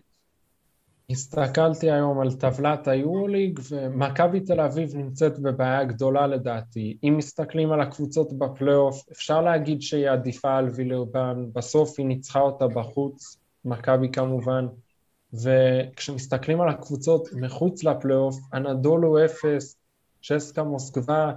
[1.10, 6.98] הסתכלתי היום על טבלת היורוליג ומכבי תל אביב נמצאת בבעיה גדולה לדעתי.
[7.04, 12.68] אם מסתכלים על הקבוצות בפלייאוף, אפשר להגיד שהיא עדיפה על וילרבן, בסוף היא ניצחה אותה
[12.68, 14.68] בחוץ, מכבי כמובן,
[15.34, 19.78] וכשמסתכלים על הקבוצות מחוץ לפלייאוף, אנדולו אפס,
[20.24, 21.32] צ'סקה מוסקבה,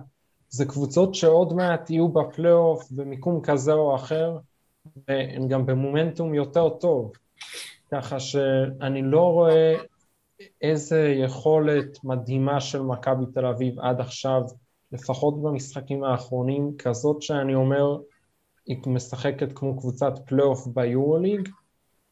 [0.57, 4.39] זה קבוצות שעוד מעט יהיו בפלייאוף במיקום כזה או אחר,
[5.09, 7.13] והן גם במומנטום יותר טוב.
[7.91, 9.75] ככה שאני לא רואה
[10.63, 14.43] איזה יכולת מדהימה של מכבי תל אביב עד עכשיו,
[14.93, 17.99] לפחות במשחקים האחרונים, כזאת שאני אומר,
[18.67, 21.49] היא משחקת כמו קבוצת פלייאוף ביורוליג,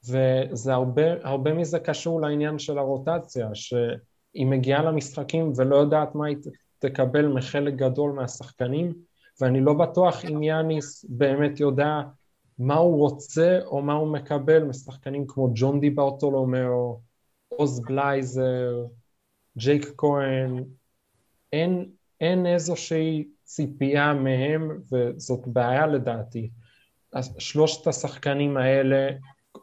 [0.09, 6.37] וזה הרבה, הרבה מזה קשור לעניין של הרוטציה, שהיא מגיעה למשחקים ולא יודעת מה היא
[6.79, 8.93] תקבל מחלק גדול מהשחקנים,
[9.41, 12.01] ואני לא בטוח אם יאניס באמת יודע
[12.59, 17.01] מה הוא רוצה או מה הוא מקבל משחקנים כמו ג'ון די ברטולומיאו,
[17.49, 18.87] עוז בלייזר,
[19.59, 20.65] ג'ייק כהן,
[21.53, 26.51] אין, אין איזושהי ציפייה מהם וזאת בעיה לדעתי.
[27.39, 29.09] שלושת השחקנים האלה,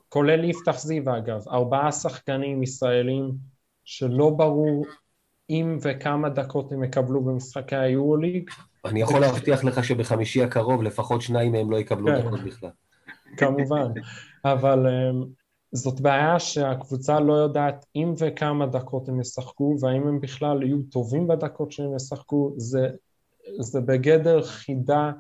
[0.10, 3.32] כולל יפתח זיו אגב, ארבעה שחקנים ישראלים
[3.84, 4.86] שלא ברור
[5.52, 8.50] אם וכמה דקות הם יקבלו במשחקי היורוליג,
[8.86, 12.22] אני יכול להבטיח לך שבחמישי הקרוב לפחות שניים מהם לא יקבלו כן.
[12.22, 12.70] דקות בכלל.
[13.38, 13.92] כמובן,
[14.46, 15.28] אבל um,
[15.72, 21.28] זאת בעיה שהקבוצה לא יודעת אם וכמה דקות הם ישחקו, והאם הם בכלל יהיו טובים
[21.28, 22.90] בדקות שהם ישחקו, זה,
[23.60, 25.12] זה בגדר חידה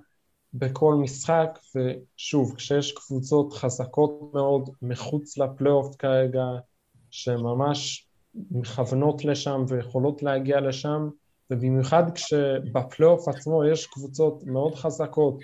[0.53, 6.43] בכל משחק, ושוב, כשיש קבוצות חזקות מאוד מחוץ לפלייאוף כרגע,
[7.11, 8.10] שממש
[8.51, 11.09] מכוונות לשם ויכולות להגיע לשם,
[11.51, 15.39] ובמיוחד כשבפלייאוף עצמו יש קבוצות מאוד חזקות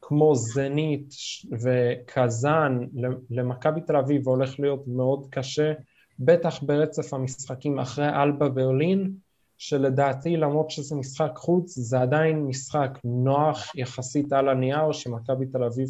[0.00, 1.14] כמו זנית
[1.62, 2.86] וקזאן
[3.30, 5.72] למכבי תל אביב הולך להיות מאוד קשה,
[6.18, 9.12] בטח ברצף המשחקים אחרי אלבה ברלין,
[9.58, 15.88] שלדעתי למרות שזה משחק חוץ זה עדיין משחק נוח יחסית על הנייר שמכבי תל אביב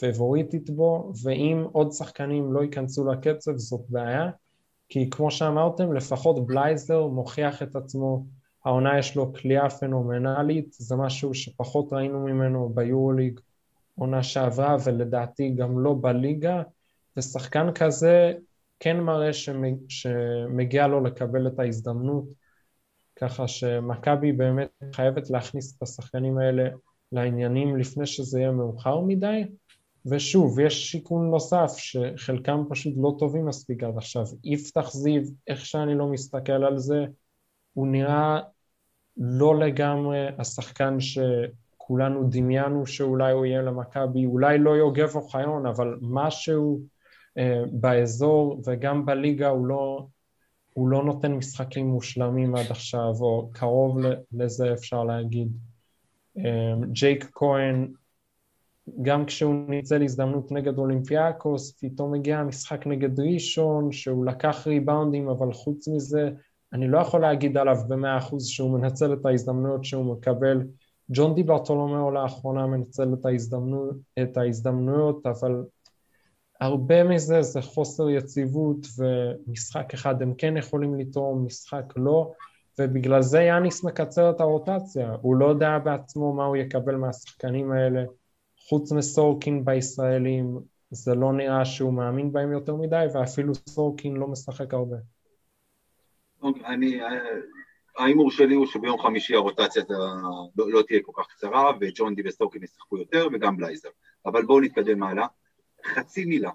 [0.00, 4.30] פבוריטית בו, ואם עוד שחקנים לא ייכנסו לקצב זאת בעיה,
[4.94, 8.26] כי כמו שאמרתם לפחות בלייזר מוכיח את עצמו.
[8.64, 13.40] העונה יש לו כליאה פנומנלית, זה משהו שפחות ראינו ממנו ביורוליג
[13.94, 16.62] עונה שעברה ולדעתי גם לא בליגה,
[17.16, 18.32] ושחקן כזה
[18.80, 19.30] כן מראה
[19.88, 22.24] שמגיע לו לקבל את ההזדמנות,
[23.16, 26.68] ככה שמכבי באמת חייבת להכניס את השחקנים האלה
[27.12, 29.44] לעניינים לפני שזה יהיה מאוחר מדי,
[30.06, 34.24] ושוב, יש שיקול נוסף שחלקם פשוט לא טובים מספיק עד עכשיו.
[34.44, 37.04] יפתח זיו, איך שאני לא מסתכל על זה,
[37.72, 38.40] הוא נראה
[39.16, 46.80] לא לגמרי השחקן שכולנו דמיינו שאולי הוא יהיה למכבי, אולי לא יוגב אוחיון, אבל משהו
[47.38, 50.06] אה, באזור וגם בליגה הוא לא,
[50.72, 53.98] הוא לא נותן משחקים מושלמים עד עכשיו, או קרוב
[54.32, 55.48] לזה אפשר להגיד.
[56.38, 57.92] אה, ג'ייק כהן,
[59.02, 65.52] גם כשהוא ניצל הזדמנות נגד אולימפיאקוס, פתאום הגיע המשחק נגד ראשון, שהוא לקח ריבאונדים, אבל
[65.52, 66.30] חוץ מזה
[66.72, 70.62] אני לא יכול להגיד עליו במאה אחוז שהוא מנצל את ההזדמנויות שהוא מקבל.
[71.10, 73.90] ג'ון די ברטולומיאו לאחרונה מנצל את, ההזדמנו,
[74.22, 75.64] את ההזדמנויות, אבל
[76.60, 82.32] הרבה מזה זה חוסר יציבות ומשחק אחד הם כן יכולים לתרום, משחק לא,
[82.78, 88.04] ובגלל זה יאניס מקצר את הרוטציה, הוא לא יודע בעצמו מה הוא יקבל מהשחקנים האלה,
[88.68, 90.58] חוץ מסורקין בישראלים,
[90.90, 94.96] זה לא נראה שהוא מאמין בהם יותר מדי, ואפילו סורקין לא משחק הרבה.
[96.64, 97.00] אני,
[97.98, 99.82] ההימור שלי הוא שביום חמישי הרוטציה
[100.56, 103.88] לא, לא תהיה כל כך קצרה, וג'ון די וסורקין ישחקו יותר, וגם בלייזר.
[104.26, 105.26] אבל בואו נתקדם הלאה.
[105.86, 106.50] חצי מילה,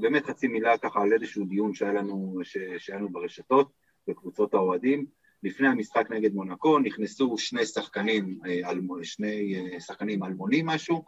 [0.00, 2.40] באמת חצי מילה ככה על איזשהו דיון שהיה לנו,
[2.78, 3.72] שהיה לנו ברשתות,
[4.08, 5.06] בקבוצות האוהדים.
[5.42, 8.70] לפני המשחק נגד מונקו נכנסו שני שחקנים, אה,
[9.02, 11.04] שני אה, שחקנים אלמונים משהו,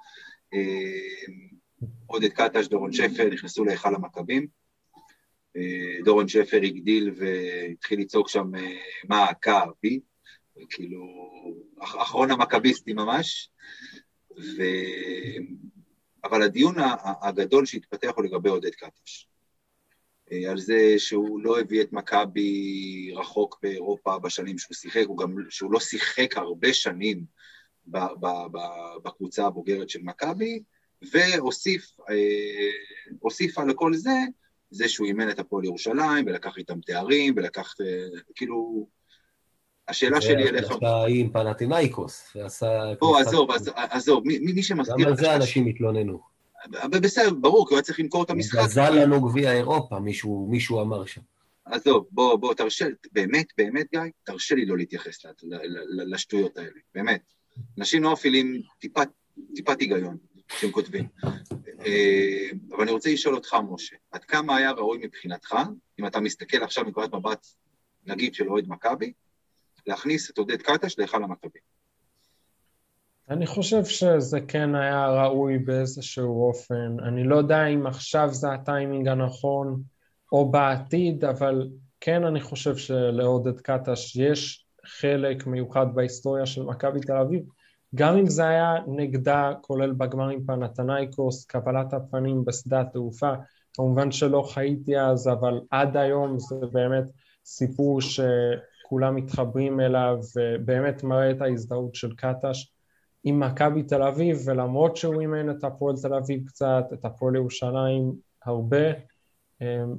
[2.07, 4.47] עודד קטש, דורון שפר, נכנסו להיכל המכבים.
[6.05, 8.51] דורון שפר הגדיל והתחיל לצעוק שם
[9.09, 10.01] מה מכבי,
[10.71, 11.05] כאילו,
[11.79, 13.51] אחרון המכביסטים ממש,
[14.39, 14.63] ו...
[16.25, 16.75] אבל הדיון
[17.23, 19.29] הגדול שהתפתח הוא לגבי עודד קטש.
[20.33, 25.35] אה, על זה שהוא לא הביא את מכבי רחוק באירופה בשנים שהוא שיחק, הוא גם,
[25.51, 27.25] שהוא לא שיחק הרבה שנים
[29.05, 30.63] בקבוצה הבוגרת של מכבי,
[31.13, 31.99] והוסיף
[33.59, 34.19] אה, על כל זה,
[34.71, 38.87] זה שהוא אימן את הפועל ירושלים, ולקח איתם תארים, ולקח, אה, כאילו,
[39.89, 40.71] השאלה שלי אליך...
[40.71, 42.93] ועשה עם פנטינאיקוס, ועשה...
[43.03, 44.97] או, עזוב, עזוב, מי שמזכיר...
[44.99, 46.21] גם על זה אנשים התלוננו.
[46.91, 48.59] בסדר, ברור, כי הוא היה צריך למכור את המשחק.
[48.59, 49.99] גזל לנו גביע אירופה,
[50.49, 51.21] מישהו אמר שם.
[51.65, 55.27] עזוב, בוא, בוא, תרשה, באמת, באמת, גיא, תרשה לי לא להתייחס
[56.07, 57.38] לשטויות האלה, באמת.
[57.79, 59.09] אנשים לא מפעילים טיפת,
[59.55, 60.17] טיפת היגיון
[60.49, 61.09] כשהם כותבים.
[61.87, 65.55] אה, אבל אני רוצה לשאול אותך, משה, עד כמה היה ראוי מבחינתך,
[66.01, 67.47] אם אתה מסתכל עכשיו מנקודת מבט,
[68.07, 69.13] נגיד, של אוהד מכבי,
[69.87, 71.59] להכניס את עודד קטש להיכל המכבי?
[73.31, 76.97] אני חושב שזה כן היה ראוי באיזשהו אופן.
[77.03, 79.83] אני לא יודע אם עכשיו זה הטיימינג הנכון
[80.33, 81.69] או בעתיד, אבל
[82.01, 87.43] כן אני חושב שלעודד קטש יש חלק מיוחד בהיסטוריה של מכבי תל אביב,
[87.95, 93.33] גם אם זה היה נגדה, כולל בגמר עם פנתנייקוס, קבלת הפנים בשדה התעופה,
[93.75, 97.05] כמובן שלא חייתי אז, אבל עד היום זה באמת
[97.45, 102.73] סיפור שכולם מתחברים אליו, ובאמת מראה את ההזדהות של קטש.
[103.25, 108.13] עם מכבי תל אביב, ולמרות שהוא אימן את הפועל תל אביב קצת, את הפועל ירושלים
[108.45, 108.87] הרבה,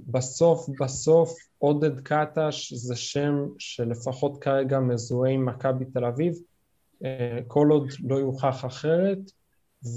[0.07, 6.33] בסוף בסוף עודד קטש זה שם שלפחות כרגע מזוהה עם מכבי תל אביב,
[7.05, 9.19] אה, כל עוד לא יוכח אחרת,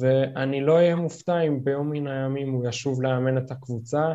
[0.00, 4.14] ואני לא אהיה מופתע אם ביום מן הימים הוא ישוב לאמן את הקבוצה.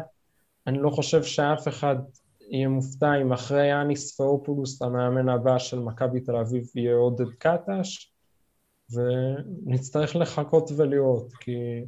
[0.68, 1.96] אני לא חושב שאף אחד
[2.50, 8.12] יהיה מופתע אם אחרי יאניס פאופולוס המאמן הבא של מכבי תל אביב יהיה עודד קטש.
[8.92, 11.84] ונצטרך לחכות ולראות, כי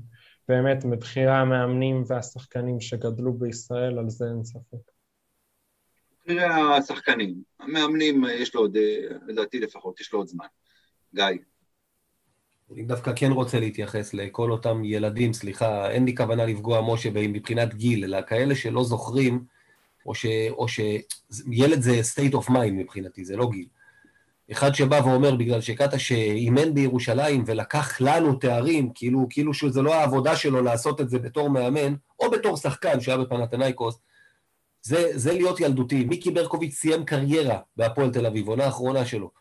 [0.49, 4.91] באמת מבחירי המאמנים והשחקנים שגדלו בישראל, על זה אין ספק.
[6.11, 6.43] מבחירי
[6.77, 8.77] השחקנים, המאמנים, יש לו עוד,
[9.27, 10.45] לדעתי לפחות, יש לו עוד זמן.
[11.15, 11.25] גיא.
[12.73, 17.73] אני דווקא כן רוצה להתייחס לכל אותם ילדים, סליחה, אין לי כוונה לפגוע, משה, מבחינת
[17.73, 19.43] גיל, אלא כאלה שלא זוכרים,
[20.05, 20.25] או ש...
[20.49, 20.79] או ש...
[21.51, 23.67] ילד זה state of mind מבחינתי, זה לא גיל.
[24.51, 30.35] אחד שבא ואומר, בגלל שקטש שאימן בירושלים ולקח לנו תארים, כאילו, כאילו שזה לא העבודה
[30.35, 33.99] שלו לעשות את זה בתור מאמן, או בתור שחקן שהיה בפנתנייקוס,
[34.81, 36.05] זה, זה להיות ילדותי.
[36.05, 39.31] מיקי ברקוביץ' סיים קריירה בהפועל תל אביב, עונה האחרונה שלו.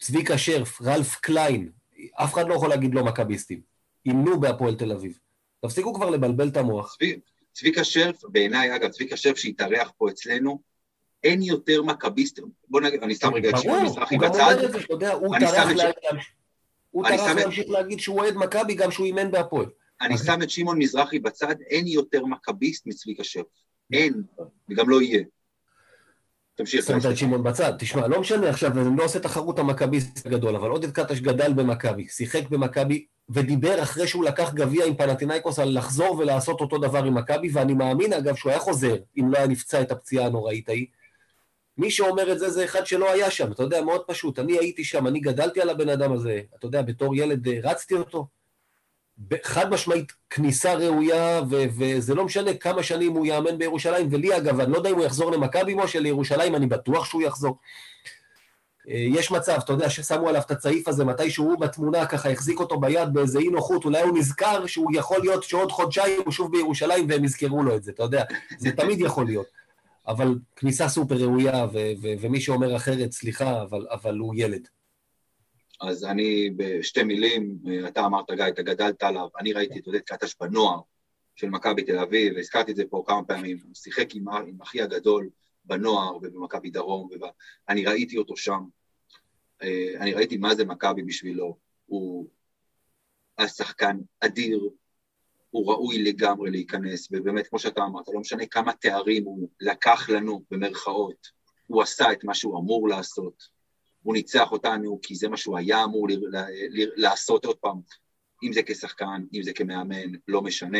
[0.00, 1.70] צביקה שרף, רלף קליין,
[2.14, 3.60] אף אחד לא יכול להגיד לא מכביסטים.
[4.06, 5.18] אימנו בהפועל תל אביב.
[5.60, 6.96] תפסיקו כבר לבלבל את המוח.
[7.52, 10.60] צביקה שרף, בעיניי, אגב, צביקה שרף שהתארח פה אצלנו,
[11.24, 14.28] אין יותר מכביסט, בוא נגיד, אני שם רגע את שמעון מזרחי בצד.
[14.28, 15.12] ברור, הוא גם אומר את זה, אתה יודע,
[16.90, 19.66] הוא טרח להמשיך להגיד שהוא אוהד מכבי גם שהוא אימן בהפועל.
[20.00, 23.46] אני שם את שמעון מזרחי בצד, אין יותר מכביסט מצביקה שרף.
[23.92, 24.22] אין,
[24.70, 25.22] וגם לא יהיה.
[26.54, 26.84] תמשיך.
[26.84, 30.70] שמת את שמעון בצד, תשמע, לא משנה עכשיו, אני לא עושה תחרות המכביסט הגדול, אבל
[30.70, 36.18] עודד קטש גדל במכבי, שיחק במכבי, ודיבר אחרי שהוא לקח גביע עם פנטינאיקוס על לחזור
[36.18, 39.82] ולעשות אותו דבר עם מכבי, ואני מאמין אגב שהוא היה חוזר, אם לא היה נפצע
[39.82, 40.86] את הפציעה הנוראית ההיא.
[41.78, 44.38] מי שאומר את זה זה אחד שלא היה שם, אתה יודע, מאוד פשוט.
[44.38, 47.94] אני הייתי שם, אני גדלתי על הבן אדם הזה, אתה יודע, בתור ילד אה, רצתי
[47.94, 48.26] אותו.
[49.42, 54.60] חד משמעית כניסה ראויה, ו- וזה לא משנה כמה שנים הוא יאמן בירושלים, ולי אגב,
[54.60, 57.58] אני לא יודע אם הוא יחזור למכבי משה, לירושלים, אני בטוח שהוא יחזור.
[58.88, 62.60] אה, יש מצב, אתה יודע, ששמו עליו את הצעיף הזה, מתי שהוא בתמונה ככה החזיק
[62.60, 66.52] אותו ביד באיזה אי נוחות, אולי הוא נזכר שהוא יכול להיות שעוד חודשיים הוא שוב
[66.52, 68.24] בירושלים והם יזכרו לו את זה, אתה יודע,
[68.58, 69.46] זה תמיד יכול להיות.
[70.08, 74.68] אבל כניסה סופר ראויה, ו- ו- ומי שאומר אחרת, סליחה, אבל, אבל הוא ילד.
[75.80, 80.34] אז אני בשתי מילים, אתה אמרת, גיא, אתה גדלת עליו, אני ראיתי את עודד קטש
[80.40, 80.80] בנוער
[81.36, 84.82] של מכבי תל אביב, והזכרתי את זה פה כמה פעמים, הוא שיחק עם, עם אחי
[84.82, 85.28] הגדול
[85.64, 87.08] בנוער ובמכבי דרום,
[87.68, 88.60] ואני ראיתי אותו שם,
[89.62, 92.28] אה, אני ראיתי מה זה מכבי בשבילו, הוא
[93.38, 94.60] היה שחקן אדיר,
[95.50, 100.42] הוא ראוי לגמרי להיכנס, ובאמת, כמו שאתה אמרת, לא משנה כמה תארים הוא לקח לנו,
[100.50, 101.26] במרכאות,
[101.66, 103.42] הוא עשה את מה שהוא אמור לעשות,
[104.02, 107.80] הוא ניצח אותנו כי זה מה שהוא היה אמור ל- ל- ל- לעשות עוד פעם,
[108.42, 110.78] אם זה כשחקן, אם זה כמאמן, לא משנה.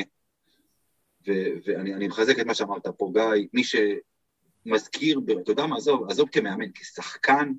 [1.28, 6.28] ו- ואני מחזק את מה שאמרת פה, גיא, מי שמזכיר, אתה יודע מה, עזוב, עזוב
[6.28, 7.52] כמאמן, כשחקן,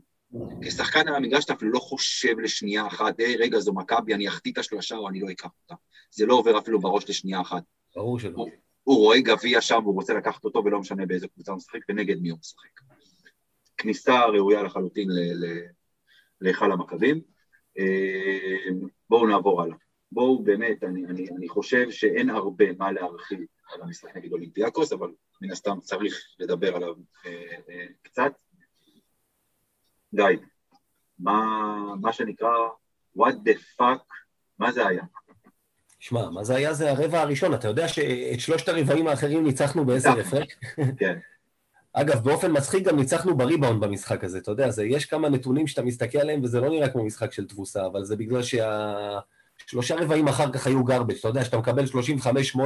[0.62, 4.52] כשחקן על המגרש אתה אפילו לא חושב לשנייה אחת, היי, רגע, זו מכבי, אני אחטיא
[4.52, 5.76] את השלושה או אני לא אקח אותה.
[6.12, 7.64] זה לא עובר אפילו בראש לשנייה אחת.
[7.96, 8.36] ברור שלא.
[8.36, 8.50] הוא,
[8.84, 12.22] הוא רואה גביע שם והוא רוצה לקחת אותו ולא משנה באיזה קבוצה הוא משחק ונגד
[12.22, 12.80] מי הוא משחק.
[13.78, 15.10] כניסה ראויה לחלוטין
[16.42, 17.22] להיכל המכבים.
[17.80, 18.72] אה,
[19.10, 19.76] בואו נעבור הלאה.
[20.12, 23.40] בואו באמת, אני, אני, אני חושב שאין הרבה מה להרחיב
[23.74, 25.12] על המשחק נגד אולימפיאקוס, אבל
[25.42, 26.94] מן הסתם צריך לדבר עליו
[27.26, 27.32] אה,
[27.70, 28.32] אה, קצת.
[30.16, 30.26] גיא,
[31.20, 31.46] מה,
[32.02, 32.50] מה שנקרא,
[33.18, 34.04] what the fuck,
[34.60, 35.04] מה זה היה?
[36.00, 36.74] שמע, מה זה היה?
[36.74, 37.54] זה הרבע הראשון.
[37.54, 40.48] אתה יודע שאת שלושת הרבעים האחרים ניצחנו בעשר הפרש?
[41.00, 41.18] כן.
[41.94, 45.82] אגב, באופן מצחיק גם ניצחנו בריבאונד במשחק הזה, אתה יודע, זה, יש כמה נתונים שאתה
[45.82, 50.52] מסתכל עליהם וזה לא נראה כמו משחק של תבוסה, אבל זה בגלל שהשלושה רבעים אחר
[50.52, 52.60] כך היו גרבג', אתה יודע, שאתה מקבל 35-8.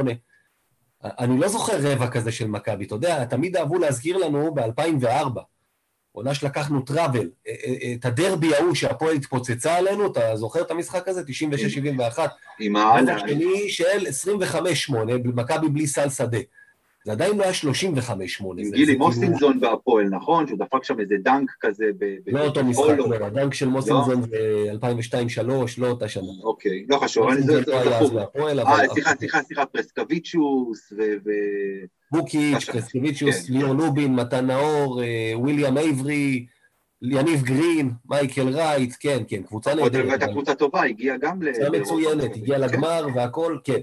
[1.04, 5.40] אני לא זוכר רבע כזה של מכבי, אתה יודע, תמיד אהבו להזכיר לנו ב-2004,
[6.14, 10.70] עונה שלקחנו טראבל, אה, אה, אה, את הדרבי ההוא שהפועל התפוצצה עלינו, אתה זוכר את
[10.70, 11.22] המשחק הזה?
[12.16, 12.18] 96-71.
[12.60, 13.10] עם העל...
[13.10, 14.06] השני של
[14.90, 14.94] 25-8,
[15.24, 16.38] מכבי בלי סל שדה.
[17.04, 18.44] זה עדיין לא היה 35-8.
[18.58, 20.46] עם גילי מוסינזון והפועל, נכון?
[20.46, 22.04] שהוא דפק שם איזה דנק כזה ב...
[22.26, 24.72] לא אותו משחק, לא, הדנק של מוסינזון זה
[25.42, 25.48] 2002-2003,
[25.78, 26.32] לא אותה שנה.
[26.42, 28.20] אוקיי, לא חשוב, אני זה זכור.
[28.38, 31.30] אה, סליחה, סליחה, סליחה, פרסקוויצ'וס ו...
[32.14, 35.02] בוקיץ', פרסקוויצ'וס, ליאור לובין, מתן נאור,
[35.34, 36.46] וויליאם אייברי,
[37.02, 40.10] יניב גרין, מייקל רייט, כן, כן, קבוצה נהדרת.
[40.10, 41.52] הייתה קבוצה טובה, הגיעה גם ל...
[41.52, 43.80] קבוצה מצוינת, הגיעה לגמר והכל, כן.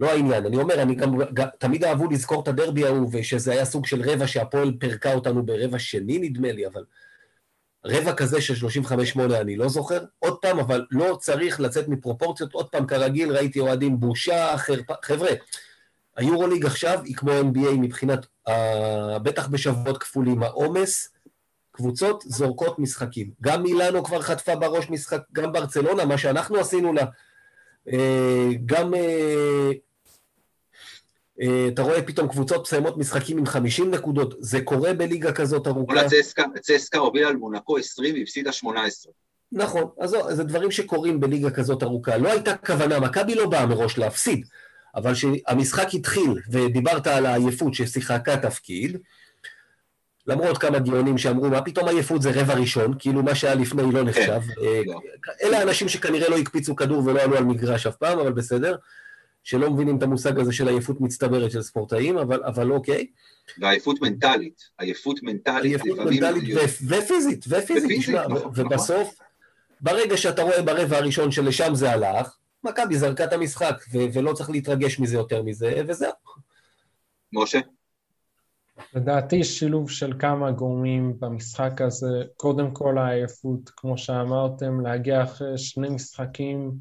[0.00, 0.46] לא העניין.
[0.46, 4.10] אני אומר, אני גם, גם תמיד אהבו לזכור את הדרבי ההוא, ושזה היה סוג של
[4.10, 6.84] רבע שהפועל פירקה אותנו ברבע שני, נדמה לי, אבל
[7.84, 10.04] רבע כזה של 35-8 אני לא זוכר.
[10.18, 12.52] עוד פעם, אבל לא צריך לצאת מפרופורציות.
[12.52, 14.94] עוד פעם, כרגיל, ראיתי אוהדים בושה, חרפה.
[15.02, 15.30] חבר'ה,
[16.16, 18.52] היורוליג עכשיו היא כמו NBA מבחינת, uh,
[19.22, 21.08] בטח בשבועות כפולים, העומס,
[21.72, 23.30] קבוצות זורקות משחקים.
[23.40, 27.04] גם מילאנו כבר חטפה בראש משחק, גם ברצלונה, מה שאנחנו עשינו לה.
[27.88, 27.92] Uh,
[28.66, 28.94] גם...
[28.94, 29.76] Uh,
[31.40, 35.94] אה, אתה רואה פתאום קבוצות מסיימות משחקים עם 50 נקודות, זה קורה בליגה כזאת ארוכה.
[35.94, 35.98] כל
[36.56, 39.12] הצסקה הובילה על מונקו 20 והפסידה 18.
[39.52, 42.16] נכון, אז זה דברים שקורים בליגה כזאת ארוכה.
[42.16, 44.46] לא הייתה כוונה, מכבי לא באה מראש להפסיד,
[44.94, 48.98] אבל כשהמשחק התחיל ודיברת על העייפות ששיחקה תפקיד,
[50.26, 54.02] למרות כמה דיונים שאמרו, מה פתאום עייפות זה רבע ראשון, כאילו מה שהיה לפני לא
[54.02, 54.40] נחשב.
[54.40, 55.00] כן, אה, לא.
[55.42, 58.76] אלה האנשים שכנראה לא הקפיצו כדור ולא עלו על מגרש אף פעם, אבל בסדר.
[59.44, 63.06] שלא מבינים את המושג הזה של עייפות מצטברת של ספורטאים, אבל, אבל אוקיי.
[63.58, 65.64] ועייפות מנטלית, עייפות מנטלית.
[65.64, 69.26] עייפות מנטלית ו- ופיזית, ופיזית, תשמע, נכון, ובסוף, נכון.
[69.80, 74.50] ברגע שאתה רואה ברבע הראשון שלשם זה הלך, מכבי זרקה את המשחק, ו- ולא צריך
[74.50, 76.12] להתרגש מזה יותר מזה, וזהו.
[77.32, 77.60] משה?
[78.94, 85.88] לדעתי שילוב של כמה גורמים במשחק הזה, קודם כל העייפות, כמו שאמרתם, להגיע אחרי שני
[85.88, 86.72] משחקים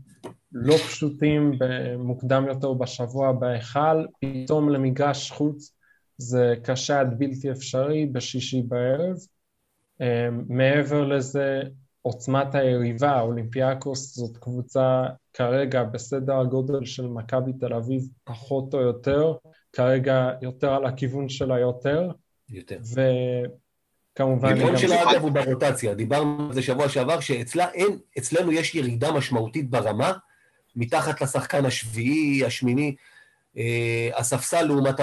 [0.52, 1.52] לא פשוטים
[1.98, 5.74] מוקדם יותר בשבוע בהיכל, פתאום למגרש חוץ
[6.18, 9.16] זה קשה עד בלתי אפשרי בשישי בערב.
[10.02, 11.62] אמ, מעבר לזה,
[12.02, 19.34] עוצמת היריבה, אולימפיאקוס זאת קבוצה כרגע בסדר הגודל של מכבי תל אביב פחות או יותר,
[19.74, 22.10] כרגע יותר על הכיוון שלה יותר.
[22.50, 22.80] יותר.
[24.14, 24.54] וכמובן...
[24.54, 29.12] הכיוון שלה אגב הוא ברוטציה, דיברנו על זה שבוע שעבר, שאצלה אין, אצלנו יש ירידה
[29.12, 30.14] משמעותית ברמה,
[30.76, 32.96] מתחת לשחקן השביעי, השמיני,
[33.58, 34.96] אה, הספסל לעומת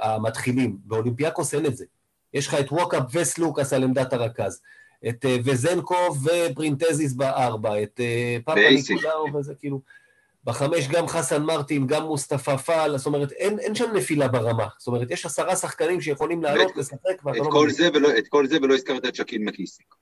[0.00, 0.78] המתחילים.
[0.84, 1.84] באולימפיאקוס אין את זה.
[2.34, 4.60] יש לך את ווקאפ וסלוקאס על עמדת הרכז,
[5.08, 9.80] את אה, וזנקוב ופרינטזיס בארבע, את אה, פפאניקולאו וזה כאילו...
[10.46, 14.66] בחמש גם חסן מרטין, גם מוסטפא פאל, זאת אומרת, אין, אין שם נפילה ברמה.
[14.78, 17.50] זאת אומרת, יש עשרה שחקנים שיכולים לעלות, לשחק, ואתה לא...
[17.50, 19.94] כל זה ולא, את כל זה ולא הזכרת את שקיל מקיסיק.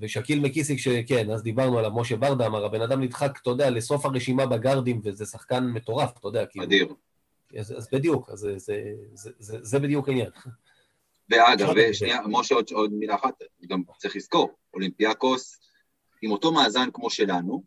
[0.00, 4.06] ושקיל מקיסיק, שכן, אז דיברנו עליו, משה ברדה אמר, הבן אדם נדחק, אתה יודע, לסוף
[4.06, 6.64] הרשימה בגארדים, וזה שחקן מטורף, אתה יודע, כאילו.
[6.64, 6.94] אדיר.
[7.58, 8.82] אז, אז בדיוק, אז זה, זה,
[9.14, 10.30] זה, זה, זה בדיוק העניין.
[11.30, 13.34] ואגב, ושנייה, משה, עוד, עוד מילה אחת,
[13.68, 15.58] גם צריך לזכור, אולימפיאקוס,
[16.22, 17.64] עם אותו מאזן כמו שלנו,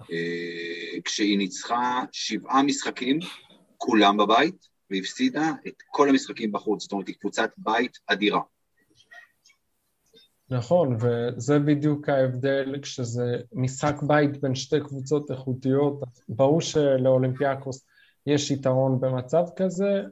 [0.00, 3.18] אה, כשהיא ניצחה שבעה משחקים,
[3.76, 8.40] כולם בבית, והפסידה את כל המשחקים בחוץ, זאת אומרת, היא קבוצת בית אדירה.
[10.50, 16.00] נכון, וזה בדיוק ההבדל כשזה משחק בית בין שתי קבוצות איכותיות.
[16.28, 17.86] ברור שלאולימפיאקוס
[18.26, 20.02] יש יתרון במצב כזה,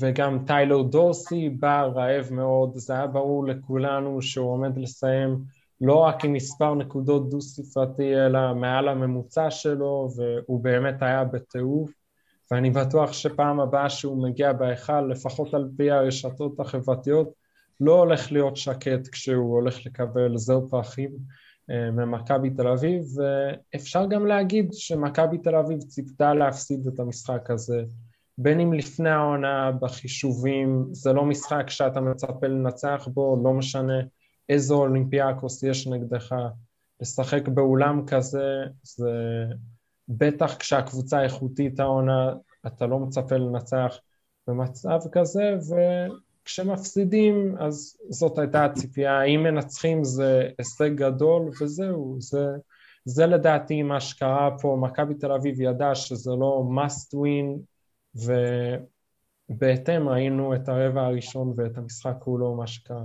[0.00, 5.38] וגם טיילר דורסי בא רעב מאוד, זה היה ברור לכולנו שהוא עומד לסיים
[5.80, 11.90] לא רק עם מספר נקודות דו-ספרתי, אלא מעל הממוצע שלו, והוא באמת היה בטירוף.
[12.50, 17.32] ואני בטוח שפעם הבאה שהוא מגיע בהיכל, לפחות על פי הרשתות החברתיות,
[17.80, 21.10] לא הולך להיות שקט כשהוא הולך לקבל זר פרחים
[21.70, 27.82] אה, ממכבי תל אביב, ואפשר גם להגיד שמכבי תל אביב ציפתה להפסיד את המשחק הזה,
[28.40, 34.00] בין אם לפני העונה בחישובים, זה לא משחק שאתה מצפה לנצח בו, לא משנה
[34.48, 36.34] איזו אולימפיאקוס יש נגדך,
[37.00, 39.10] לשחק באולם כזה, זה
[40.08, 42.32] בטח כשהקבוצה איכותית העונה,
[42.66, 43.98] אתה לא מצפה לנצח
[44.46, 45.56] במצב כזה,
[46.42, 49.22] וכשמפסידים, אז זאת הייתה הציפייה.
[49.22, 52.46] אם מנצחים זה הישג גדול, וזהו, זה,
[53.04, 54.78] זה לדעתי מה שקרה פה.
[54.80, 57.60] מכבי תל אביב ידעה שזה לא must win,
[59.50, 63.04] ובהתאם ראינו את הרבע הראשון ואת המשחק כולו, מה שקרה.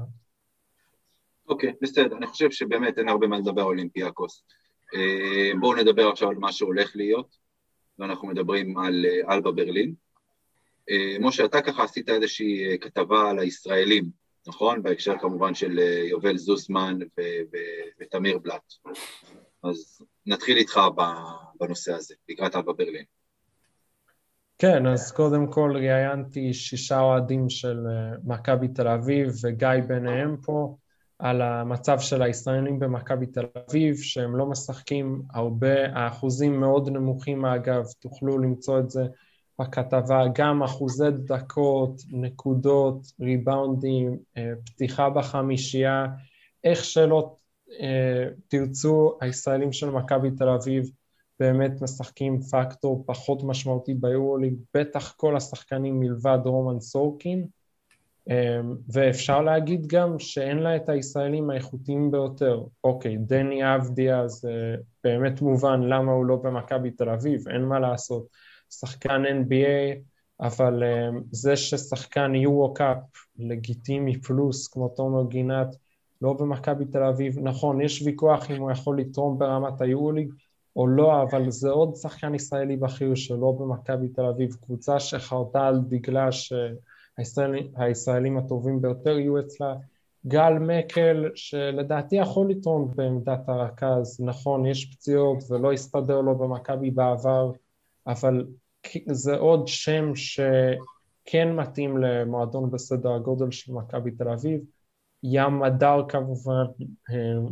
[1.47, 4.43] אוקיי, okay, בסדר, אני חושב שבאמת אין הרבה מה לדבר על אולימפיאקוס.
[4.95, 7.37] אה, בואו נדבר עכשיו על מה שהולך להיות,
[7.99, 9.93] ואנחנו מדברים על אה, אלבה ברלין.
[10.89, 14.05] אה, משה, אתה ככה עשית איזושהי כתבה על הישראלים,
[14.47, 14.83] נכון?
[14.83, 16.99] בהקשר כמובן של יובל זוסמן
[17.99, 18.73] ותמיר בלאט.
[19.63, 20.79] אז נתחיל איתך
[21.59, 23.05] בנושא הזה, לקראת אלבה ברלין.
[24.63, 27.79] כן, אז קודם כל ראיינתי שישה אוהדים של
[28.23, 30.75] מכבי תל אביב וגיא ביניהם פה.
[31.19, 37.83] על המצב של הישראלים במכבי תל אביב, שהם לא משחקים הרבה, האחוזים מאוד נמוכים אגב,
[37.99, 39.05] תוכלו למצוא את זה
[39.59, 46.05] בכתבה, גם אחוזי דקות, נקודות, ריבאונדים, אה, פתיחה בחמישייה,
[46.63, 47.35] איך שלא
[47.79, 50.89] אה, תרצו, הישראלים של מכבי תל אביב
[51.39, 57.47] באמת משחקים פקטור פחות משמעותי ביורוליג, בטח כל השחקנים מלבד רומן סורקין,
[58.29, 62.63] אמ, ואפשר להגיד גם שאין לה את הישראלים האיכותיים ביותר.
[62.83, 68.27] אוקיי, דני אבדיה זה באמת מובן למה הוא לא במכבי תל אביב, אין מה לעשות.
[68.69, 69.99] שחקן NBA,
[70.41, 72.97] אבל אמ, זה ששחקן יורו-קאפ
[73.39, 75.75] לגיטימי פלוס, כמו תומר גינת,
[76.21, 80.33] לא במכבי תל אביב, נכון, יש ויכוח אם הוא יכול לתרום ברמת היורוליג
[80.75, 85.79] או לא, אבל זה עוד שחקן ישראלי בכיר שלא במכבי תל אביב, קבוצה שחרתה על
[85.87, 86.53] דגלה ש...
[87.17, 89.75] הישראלים, הישראלים הטובים ביותר יהיו אצלה.
[90.27, 97.51] גל מקל, שלדעתי יכול לתרום בעמדת הרכז, נכון, יש פציעות ולא הסתדר לו במכבי בעבר,
[98.07, 98.45] אבל
[99.11, 104.61] זה עוד שם שכן מתאים למועדון בסדר הגודל של מכבי תל אביב.
[105.23, 106.65] ים מדר כמובן,
[107.09, 107.49] אה,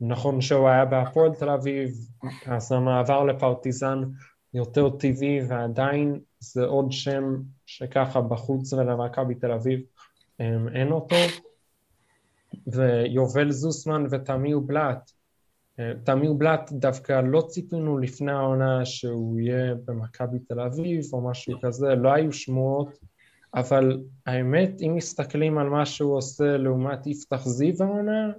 [0.00, 1.90] נכון שהוא היה בהפועל תל אביב,
[2.46, 4.02] אז המעבר לפרטיזן
[4.54, 7.24] יותר טבעי ועדיין זה עוד שם
[7.66, 9.80] שככה בחוץ ולמכבי תל אביב
[10.74, 11.16] אין אותו,
[12.66, 15.10] ויובל זוסמן ותמיר בלאט.
[15.78, 21.60] אה, תמיר בלאט דווקא לא ציפינו לפני העונה שהוא יהיה במכבי תל אביב או משהו
[21.62, 22.98] כזה, לא היו שמועות,
[23.54, 28.32] אבל האמת, אם מסתכלים על מה שהוא עושה לעומת יפתח זיו העונה,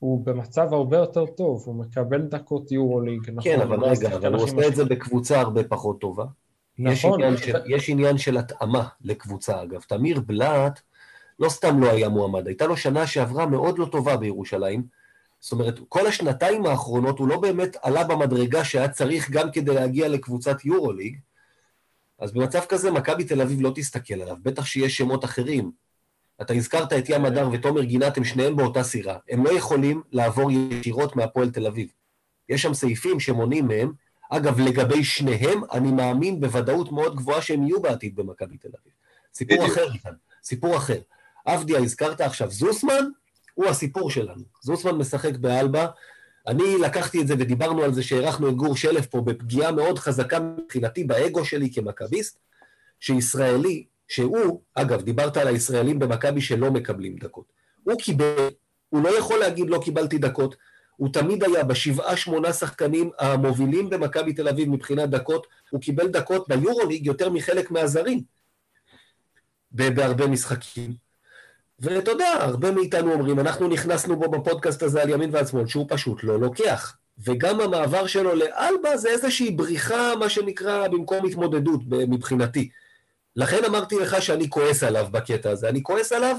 [0.00, 3.42] הוא במצב הרבה יותר טוב, הוא מקבל דקות יורוליג, נכון?
[3.42, 6.24] כן, אבל רגע, אבל הוא עושה את זה בקבוצה הרבה פחות טובה.
[6.78, 6.92] נכון.
[6.92, 9.80] יש עניין, של, יש עניין של התאמה לקבוצה, אגב.
[9.80, 10.80] תמיר בלאט
[11.38, 14.82] לא סתם לא היה מועמד, הייתה לו שנה שעברה מאוד לא טובה בירושלים.
[15.40, 20.08] זאת אומרת, כל השנתיים האחרונות הוא לא באמת עלה במדרגה שהיה צריך גם כדי להגיע
[20.08, 21.18] לקבוצת יורוליג.
[22.18, 25.70] אז במצב כזה מכבי תל אביב לא תסתכל עליו, בטח שיש שמות אחרים.
[26.42, 29.16] אתה הזכרת את ים הדר ותומר גינת, הם שניהם באותה סירה.
[29.28, 31.88] הם לא יכולים לעבור ישירות מהפועל תל אביב.
[32.48, 33.92] יש שם סעיפים שמונעים מהם,
[34.30, 38.92] אגב, לגבי שניהם, אני מאמין בוודאות מאוד גבוהה שהם יהיו בעתיד במכבי תל אביב.
[39.34, 40.12] סיפור אחר כאן,
[40.42, 41.00] סיפור אחר.
[41.44, 43.04] עבדיה, הזכרת עכשיו, זוסמן
[43.54, 44.42] הוא הסיפור שלנו.
[44.62, 45.86] זוסמן משחק באלבה.
[46.46, 50.38] אני לקחתי את זה ודיברנו על זה שהערכנו את גור שלף פה בפגיעה מאוד חזקה
[50.40, 52.38] מבחינתי באגו שלי כמכביסט,
[53.00, 57.44] שישראלי, שהוא, אגב, דיברת על הישראלים במכבי שלא מקבלים דקות.
[57.84, 58.48] הוא קיבל,
[58.88, 60.56] הוא לא יכול להגיד לא קיבלתי דקות,
[60.96, 66.48] הוא תמיד היה בשבעה שמונה שחקנים המובילים במכבי תל אביב מבחינת דקות, הוא קיבל דקות
[66.48, 68.22] ביורוליג יותר מחלק מהזרים
[69.72, 70.94] בהרבה משחקים.
[71.78, 75.86] ואתה יודע, הרבה מאיתנו אומרים, אנחנו נכנסנו בו בפודקאסט הזה על ימין ועל שמאל, שהוא
[75.88, 76.96] פשוט לא לוקח.
[77.18, 82.70] וגם המעבר שלו לאלבה זה איזושהי בריחה, מה שנקרא, במקום התמודדות מבחינתי.
[83.36, 85.68] לכן אמרתי לך שאני כועס עליו בקטע הזה.
[85.68, 86.36] אני כועס עליו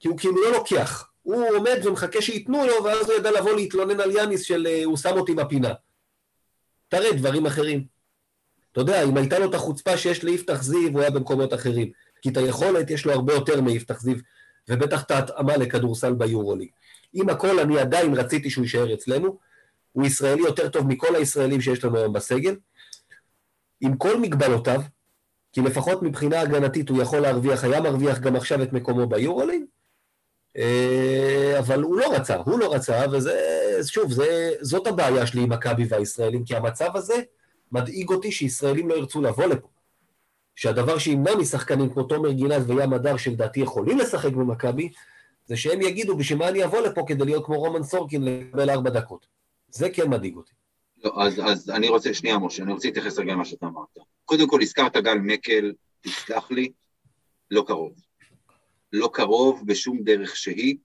[0.00, 1.08] כי הוא כאילו לא לוקח.
[1.22, 4.96] הוא עומד ומחכה שייתנו לו, ואז הוא ידע לבוא להתלונן על יאניס של אה, הוא
[4.96, 5.72] שם אותי בפינה.
[6.88, 7.84] תראה דברים אחרים.
[8.72, 11.90] אתה יודע, אם הייתה לו את החוצפה שיש ליפתח זיו, הוא היה במקומות אחרים.
[12.22, 14.16] כי את היכולת יש לו הרבה יותר מיפתח זיו,
[14.68, 16.68] ובטח את ההתאמה לכדורסל ביורוליג.
[17.12, 19.38] עם הכל, אני עדיין רציתי שהוא יישאר אצלנו.
[19.92, 22.56] הוא ישראלי יותר טוב מכל הישראלים שיש לנו היום בסגל.
[23.80, 24.80] עם כל מגבלותיו,
[25.52, 29.62] כי לפחות מבחינה הגנתית הוא יכול להרוויח, היה מרוויח גם עכשיו את מקומו ביורוליג,
[30.56, 33.38] אה, אבל הוא לא רצה, הוא לא רצה, וזה,
[33.86, 37.14] שוב, זה, זאת הבעיה שלי עם מכבי והישראלים, כי המצב הזה
[37.72, 39.68] מדאיג אותי שישראלים לא ירצו לבוא לפה.
[40.54, 44.90] שהדבר שימנע משחקנים כמו תומר גינת וים הדר, שלדעתי יכולים לשחק במכבי,
[45.46, 48.90] זה שהם יגידו, בשביל מה אני אבוא לפה כדי להיות כמו רומן סורקין לקבל ארבע
[48.90, 49.26] דקות.
[49.70, 50.52] זה כן מדאיג אותי.
[51.04, 54.06] לא, אז, אז אני רוצה, שנייה משה, אני רוצה להתייחס רגע למה שאתה אמרת.
[54.24, 56.72] קודם כל, הזכרת גל מקל, תסלח לי,
[57.50, 57.92] לא קרוב.
[58.92, 60.76] לא קרוב בשום דרך שהיא.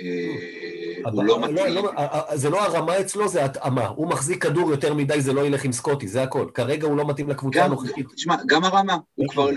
[0.00, 1.74] אה, הוא לא, לא מתאים.
[1.74, 1.90] לא,
[2.34, 3.86] זה לא הרמה אצלו, זה התאמה.
[3.86, 6.50] הוא מחזיק כדור יותר מדי, זה לא ילך עם סקוטי, זה הכל.
[6.54, 8.06] כרגע הוא לא מתאים לקבוצה הנוכחית.
[8.14, 9.50] תשמע, גם הרמה, הוא כבר,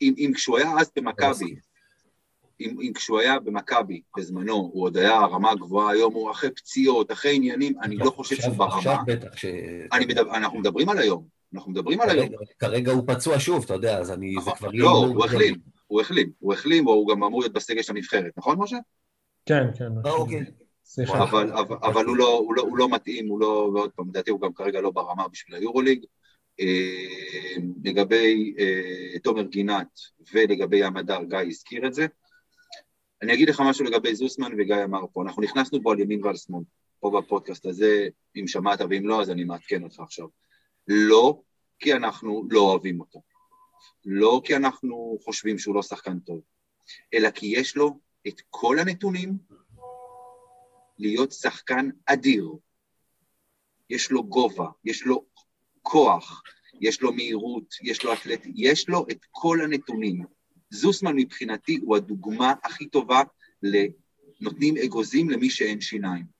[0.00, 1.56] אם כשהוא היה אז במכבי,
[2.60, 7.12] אם, אם כשהוא היה במכבי בזמנו, הוא עוד היה הרמה הגבוהה, היום הוא אחרי פציעות,
[7.12, 8.76] אחרי עניינים, אני לא חושב שהוא ברמה.
[8.76, 9.44] עכשיו בטח ש...
[10.08, 12.28] מדבר, אנחנו מדברים על היום, אנחנו מדברים על היום.
[12.58, 14.34] כרגע הוא פצוע שוב, אתה יודע, אז אני...
[14.44, 14.68] זה כבר...
[14.72, 15.54] לא, הוא החלים,
[15.86, 18.76] הוא החלים, הוא החלים, או הוא גם אמור להיות בסגל של הנבחרת, נכון משה?
[19.46, 19.90] כן, כן.
[20.06, 20.44] אה, אוקיי.
[20.84, 21.22] סליחה.
[21.22, 24.30] אבל, אבל, אבל הוא, לא, הוא, לא, הוא לא מתאים, הוא לא, ועוד פעם, לדעתי
[24.30, 26.04] הוא גם כרגע לא ברמה בשביל היורוליג.
[26.60, 30.00] אה, לגבי אה, תומר גינת
[30.32, 32.06] ולגבי המדר, גיא הזכיר את זה.
[33.22, 36.36] אני אגיד לך משהו לגבי זוסמן וגיא אמר פה, אנחנו נכנסנו בו על ימין ועל
[36.36, 36.62] שמאל,
[37.00, 40.26] פה בפודקאסט הזה, אם שמעת ואם לא, אז אני מעדכן אותך עכשיו.
[40.88, 41.40] לא
[41.78, 43.22] כי אנחנו לא אוהבים אותו,
[44.04, 46.40] לא כי אנחנו חושבים שהוא לא שחקן טוב,
[47.14, 47.98] אלא כי יש לו
[48.28, 49.38] את כל הנתונים
[50.98, 52.50] להיות שחקן אדיר.
[53.90, 55.24] יש לו גובה, יש לו
[55.82, 56.42] כוח,
[56.80, 60.35] יש לו מהירות, יש לו אתלט, יש לו את כל הנתונים.
[60.70, 63.22] זוסמן מבחינתי הוא הדוגמה הכי טובה
[63.62, 66.36] לנותנים אגוזים למי שאין שיניים.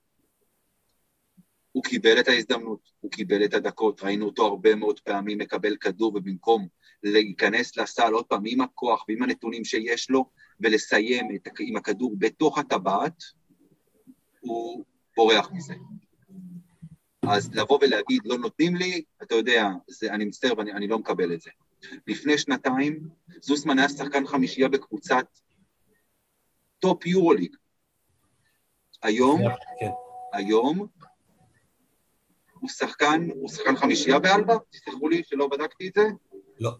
[1.72, 6.12] הוא קיבל את ההזדמנות, הוא קיבל את הדקות, ראינו אותו הרבה מאוד פעמים מקבל כדור,
[6.14, 6.68] ובמקום
[7.03, 12.59] להיכנס לסל עוד פעם עם הכוח ועם הנתונים שיש לו, ולסיים את, עם הכדור בתוך
[12.59, 13.22] הטבעת,
[14.41, 14.85] הוא
[15.16, 15.74] בורח מזה.
[17.29, 21.41] אז לבוא ולהגיד, לא נותנים לי, אתה יודע, זה, אני מצטער ואני לא מקבל את
[21.41, 21.51] זה.
[22.07, 23.09] לפני שנתיים,
[23.41, 25.26] זוסמן היה שחקן חמישייה בקבוצת
[26.78, 27.57] טופ יורוליג.
[29.03, 29.41] היום,
[29.80, 29.91] כן.
[30.32, 30.87] היום,
[32.61, 34.55] הוא שחקן, הוא שחקן חמישייה באלבה?
[34.70, 36.03] תסלחו לי שלא בדקתי את זה?
[36.61, 36.70] לא.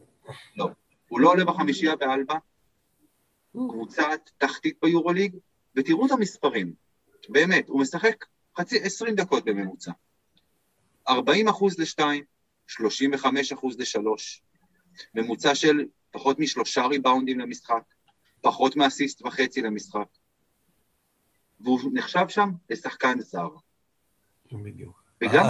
[0.57, 0.69] לא.
[1.09, 2.35] הוא לא עולה בחמישייה באלבה,
[3.53, 5.37] קבוצת תחתית ביורוליג,
[5.77, 6.73] ותראו את המספרים,
[7.29, 8.25] באמת, הוא משחק
[8.59, 9.93] חצי, עשרים דקות בממוצע.
[11.09, 12.25] ארבעים אחוז לשתיים,
[12.67, 14.43] שלושים וחמש אחוז לשלוש,
[15.15, 17.83] ממוצע של פחות משלושה ריבאונדים למשחק,
[18.41, 20.07] פחות מאסיסט וחצי למשחק.
[21.61, 23.49] והוא נחשב שם לשחקן זר.
[24.53, 25.07] בדיוק.
[25.25, 25.45] וגם...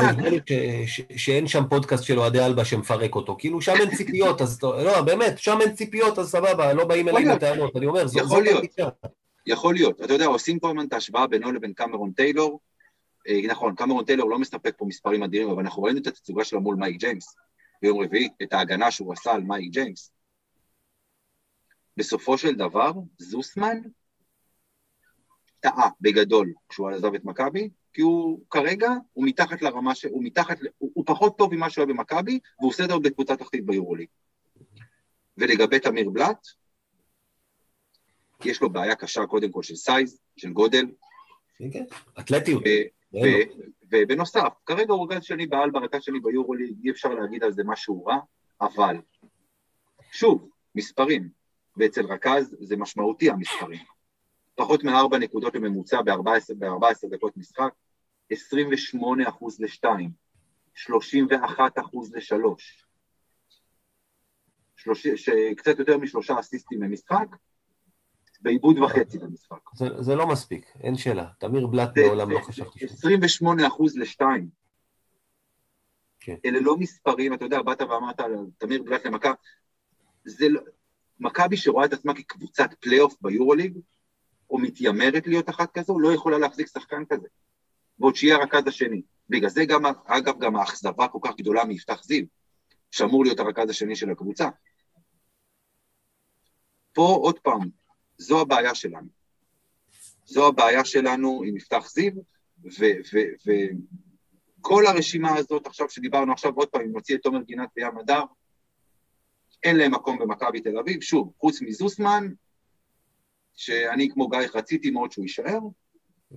[1.17, 3.37] שאין שם פודקאסט של אוהדי אלבה שמפרק אותו.
[3.39, 4.63] כאילו, שם אין ציפיות, אז...
[4.63, 7.77] לא, באמת, שם אין ציפיות, אז סבבה, לא באים אליי בטענות.
[7.77, 8.89] אני אומר, זאת הגישה.
[9.47, 10.01] יכול להיות.
[10.01, 12.61] אתה יודע, עושים כל הזמן את ההשוואה בינו לבין קמרון טיילור.
[13.29, 16.61] אה, נכון, קמרון טיילור לא מסתפק פה מספרים אדירים, אבל אנחנו ראינו את התצוגה שלו
[16.61, 17.37] מול מייק ג'יימס.
[17.83, 20.12] ביום רביעי, את ההגנה שהוא עשה על מייק ג'יימס.
[21.97, 23.79] בסופו של דבר, זוסמן
[25.61, 30.05] טעה בגדול כשהוא עזב את מכבי, כי הוא כרגע, הוא מתחת לרמה, ש...
[30.05, 34.09] הוא מתחת, הוא, הוא פחות טוב ממה שהוא היה במכבי, והוא סדר בקבוצה תחתית ביורוליג.
[35.39, 36.47] ולגבי תמיר בלאט,
[38.45, 40.87] יש לו בעיה קשה קודם כל של סייז, של גודל.
[41.72, 41.85] כן,
[42.20, 42.62] אתלטיות.
[43.93, 48.05] ובנוסף, כרגע הוא רכז שני באלבה, רכז שני ביורוליג, אי אפשר להגיד על זה משהו
[48.05, 48.16] רע,
[48.61, 48.97] אבל,
[50.12, 51.28] שוב, מספרים,
[51.76, 53.80] ואצל רכז זה משמעותי המספרים.
[54.55, 57.72] פחות מארבע נקודות בממוצע ב-14 דקות משחק,
[58.30, 60.11] 28 אחוז לשתיים,
[60.74, 62.87] 31 אחוז לשלוש,
[65.57, 67.26] קצת יותר משלושה אסיסטים למשחק,
[68.41, 69.59] בעיבוד וחצי במשחק.
[69.74, 71.26] זה, זה לא מספיק, אין שאלה.
[71.39, 72.82] תמיר בלאט מעולם לא חשבתי ש...
[72.82, 74.49] 28 אחוז לשתיים.
[76.20, 76.37] כן.
[76.45, 79.32] אלה לא מספרים, אתה יודע, באת ואמרת על תמיר בלאט למכבי,
[80.24, 80.61] זה לא...
[81.20, 83.78] מכבי שרואה את עצמה כקבוצת פלייאוף ביורוליג,
[84.51, 87.28] או מתיימרת להיות אחת כזו, לא יכולה להחזיק שחקן כזה.
[87.99, 89.03] ועוד שיהיה הרכז השני.
[89.28, 92.24] בגלל זה גם, אגב, גם האכזבה כל כך גדולה מיפתח זיו,
[92.91, 94.49] שאמור להיות הרכז השני של הקבוצה.
[96.93, 97.70] פה עוד פעם,
[98.19, 99.09] זו הבעיה שלנו.
[100.25, 102.12] זו הבעיה שלנו עם יפתח זיו,
[104.61, 108.23] וכל הרשימה הזאת עכשיו, שדיברנו עכשיו עוד פעם, אם נוציא את תומר גינת בים הדר,
[109.62, 112.29] אין להם מקום במכבי תל אביב, שוב, חוץ מזוסמן,
[113.55, 115.59] שאני כמו גיא רציתי מאוד שהוא יישאר.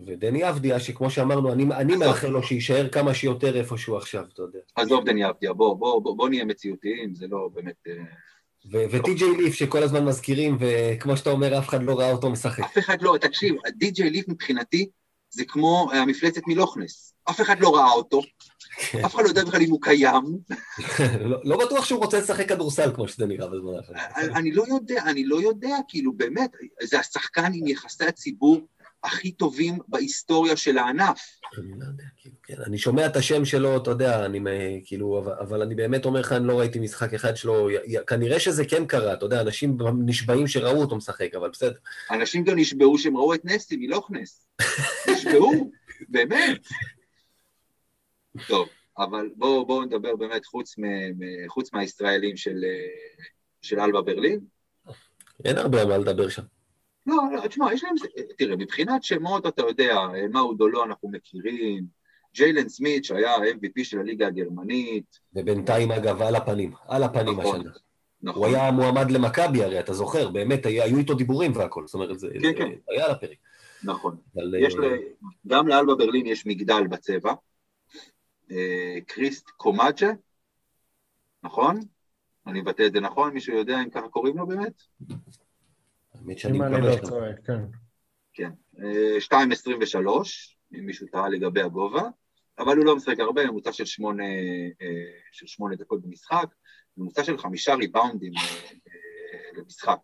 [0.05, 4.41] ודני אבדיה, שכמו שאמרנו, אני, אני מאחל לו שיישאר כמה שיותר איפה שהוא עכשיו, אתה
[4.41, 4.59] יודע.
[4.75, 7.87] עזוב דני אבדיה, בוא, בוא, בוא, בוא נהיה מציאותיים, זה לא באמת...
[8.75, 12.63] אה, וטי.ג'יי ליף שכל הזמן מזכירים, וכמו שאתה אומר, אף אחד לא ראה אותו משחק.
[12.63, 14.89] אף אחד לא, תקשיב, די.ג'יי ליף מבחינתי
[15.31, 17.13] זה כמו המפלצת מלוכנס.
[17.29, 18.21] אף אחד לא ראה אותו,
[18.77, 19.05] כן.
[19.05, 20.23] אף אחד לא יודע בכלל אם הוא קיים.
[21.19, 24.35] לא, לא בטוח שהוא רוצה לשחק כדורסל כמו שזה נראה בזמן האחרון.
[24.35, 26.51] אני לא יודע, אני לא יודע, כאילו באמת,
[26.83, 28.67] זה השחקן עם יחסי הציבור
[29.03, 31.21] הכי טובים בהיסטוריה של הענף.
[31.57, 32.55] אני לא יודע, כאילו, כן.
[32.65, 36.19] אני שומע את השם שלו, אתה יודע, אני מ- כאילו, אבל, אבל אני באמת אומר
[36.19, 37.69] לך, אני לא ראיתי משחק אחד שלו,
[38.07, 41.77] כנראה שזה כן קרה, אתה יודע, אנשים נשבעים שראו אותו משחק, אבל בסדר.
[42.11, 44.45] אנשים גם נשבעו שהם ראו את נסי מלוכנס.
[45.13, 45.71] נשבעו,
[46.09, 46.67] באמת.
[48.47, 53.23] טוב, אבל בואו בוא נדבר באמת חוץ, מ, מ, חוץ מהישראלים של, אה,
[53.61, 54.39] של אלבה ברלין.
[55.45, 56.43] אין הרבה מה לדבר שם.
[57.07, 57.93] לא, לא, תשמע, יש להם,
[58.37, 59.95] תראה, מבחינת שמות, אתה יודע,
[60.31, 61.83] מה הוא דולו אנחנו מכירים,
[62.35, 65.19] ג'יילן סמית, שהיה ה-MVP של הליגה הגרמנית.
[65.33, 67.71] ובינתיים, אגב, על הפנים, על הפנים נכון, השנה.
[68.21, 68.41] נכון.
[68.43, 72.19] הוא היה מועמד למכבי הרי, אתה זוכר, באמת, היה- היו איתו דיבורים והכל, זאת אומרת,
[72.19, 72.69] זה כן, זה כן.
[72.89, 73.37] היה על הפרק.
[73.83, 74.17] נכון.
[74.35, 74.97] אבל, יש אה, ל...
[75.47, 77.33] גם לאלבה ברלין יש מגדל בצבע,
[78.51, 80.11] אה, קריסט קומאג'ה,
[81.43, 81.79] נכון?
[82.47, 83.33] אני מבטא את זה נכון?
[83.33, 84.81] מישהו יודע אם ככה קוראים לו באמת?
[86.29, 87.41] האמת שאני מקווה לא שאתה...
[87.45, 87.61] כן.
[88.33, 88.51] כן.
[88.79, 90.07] אה, 2.23,
[90.73, 92.03] אם מישהו טעה לגבי הגובה,
[92.59, 94.23] אבל הוא לא משחק הרבה, ממוצע של שמונה,
[94.81, 96.45] אה, של שמונה דקות במשחק,
[96.97, 98.41] ממוצע של חמישה ריבאונדים אה,
[98.87, 99.99] אה, למשחק.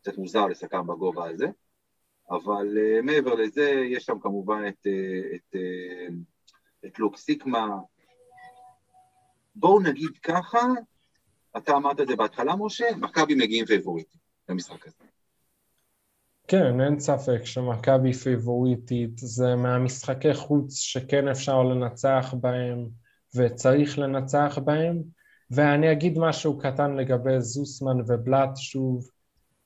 [0.00, 1.46] קצת מוזר לשחקן בגובה הזה,
[2.30, 6.06] אבל אה, מעבר לזה, יש שם כמובן את, אה, את, אה,
[6.86, 7.68] את לוק סיקמה.
[9.54, 10.60] בואו נגיד ככה,
[11.56, 15.01] אתה אמרת את זה בהתחלה, משה, מכבי מגיעים פייבוריטים למשחק הזה.
[16.52, 22.88] כן, אין ספק שמכבי פיבוריטית זה מהמשחקי חוץ שכן אפשר לנצח בהם
[23.36, 25.02] וצריך לנצח בהם.
[25.50, 29.08] ואני אגיד משהו קטן לגבי זוסמן ובלאט שוב.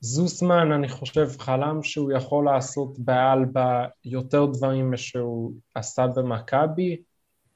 [0.01, 7.03] זוסמן אני חושב חלם שהוא יכול לעשות באלבה יותר דברים משהוא עשה במכבי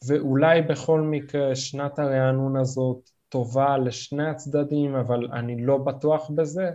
[0.06, 6.70] ואולי בכל מקרה שנת הרענון הזאת טובה לשני הצדדים אבל אני לא בטוח בזה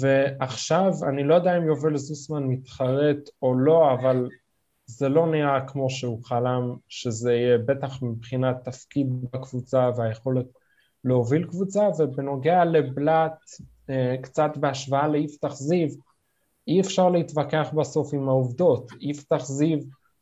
[0.00, 4.28] ועכשיו אני לא יודע אם יובל זוסמן מתחרט או לא, אבל
[4.86, 10.46] זה לא נראה כמו שהוא חלם שזה יהיה, בטח מבחינת תפקיד בקבוצה והיכולת
[11.04, 13.38] להוביל קבוצה, ובנוגע לבלאט,
[13.90, 15.88] אה, קצת בהשוואה ליפתח זיו,
[16.68, 18.92] אי אפשר להתווכח בסוף עם העובדות.
[19.00, 19.78] יפתח זיו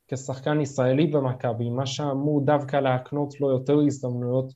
[0.09, 4.53] כשחקן ישראלי במכבי, מה שאמור דווקא להקנות לו יותר הזדמנויות,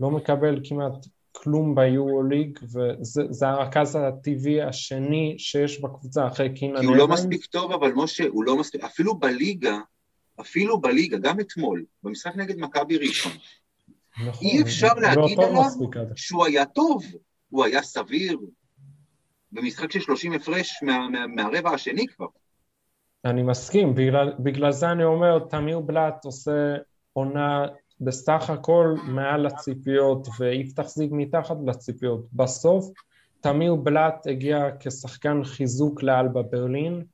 [0.00, 6.96] לא מקבל כמעט כלום ביורו-ליג, וזה הרכז הטבעי השני שיש בקבוצה אחרי קינן כי הוא
[6.96, 7.08] לא.
[7.08, 9.78] מספיק טוב, אבל משה, הוא לא מספיק, אפילו בליגה,
[10.40, 13.32] אפילו בליגה, גם אתמול, במשחק נגד מכבי ראשון,
[14.26, 15.62] נכון, אי אפשר לא להגיד עליו.
[16.16, 17.04] שהוא היה טוב,
[17.48, 18.38] הוא היה סביר,
[19.52, 22.26] במשחק של 30 הפרש מה, מה, מהרבע השני כבר.
[23.24, 26.76] אני מסכים, בגלל, בגלל זה אני אומר, תמיר בלאט עושה
[27.12, 27.66] עונה
[28.04, 32.26] בסך הכל מעל הציפיות ויפתח זיו מתחת לציפיות.
[32.32, 32.90] בסוף
[33.40, 37.04] תמיר בלאט הגיע כשחקן חיזוק לאלבה ברלין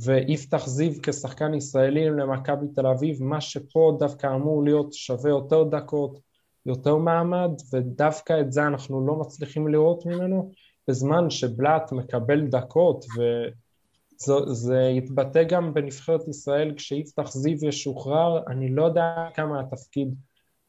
[0.00, 6.18] ויפתח זיו כשחקן ישראלי למכבי תל אביב, מה שפה דווקא אמור להיות שווה יותר דקות,
[6.66, 10.52] יותר מעמד, ודווקא את זה אנחנו לא מצליחים לראות ממנו,
[10.88, 13.04] בזמן שבלאט מקבל דקות
[14.28, 20.14] וזה יתבטא גם בנבחרת ישראל כשיפתח זיו ישוחרר, אני לא יודע כמה התפקיד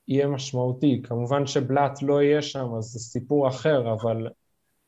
[0.10, 4.28] יהיה משמעותי, כמובן שבלאט לא יהיה שם אז זה סיפור אחר, אבל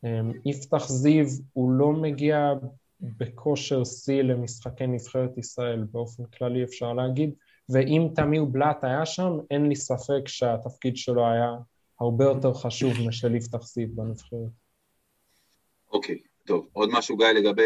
[0.03, 2.53] אמ, יפתח זיו הוא לא מגיע
[3.01, 7.33] בכושר שיא למשחקי נבחרת ישראל באופן כללי אפשר להגיד,
[7.69, 11.51] ואם תמיר בלאט היה שם אין לי ספק שהתפקיד שלו היה
[11.99, 14.39] הרבה יותר חשוב משל יפתח זיו בנבחרת.
[15.91, 16.67] אוקיי, טוב.
[16.73, 17.61] עוד משהו, גיא, לגבי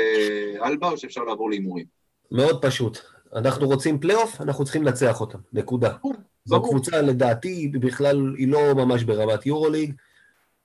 [0.64, 1.86] אלבה, או שאפשר לעבור להימורים?
[2.32, 2.98] מאוד פשוט.
[3.36, 5.96] אנחנו רוצים פלייאוף, אנחנו צריכים לנצח אותם, נקודה.
[6.46, 6.62] זו.
[6.62, 9.94] קבוצה, לדעתי, בכלל, היא לא ממש ברמת יורוליג.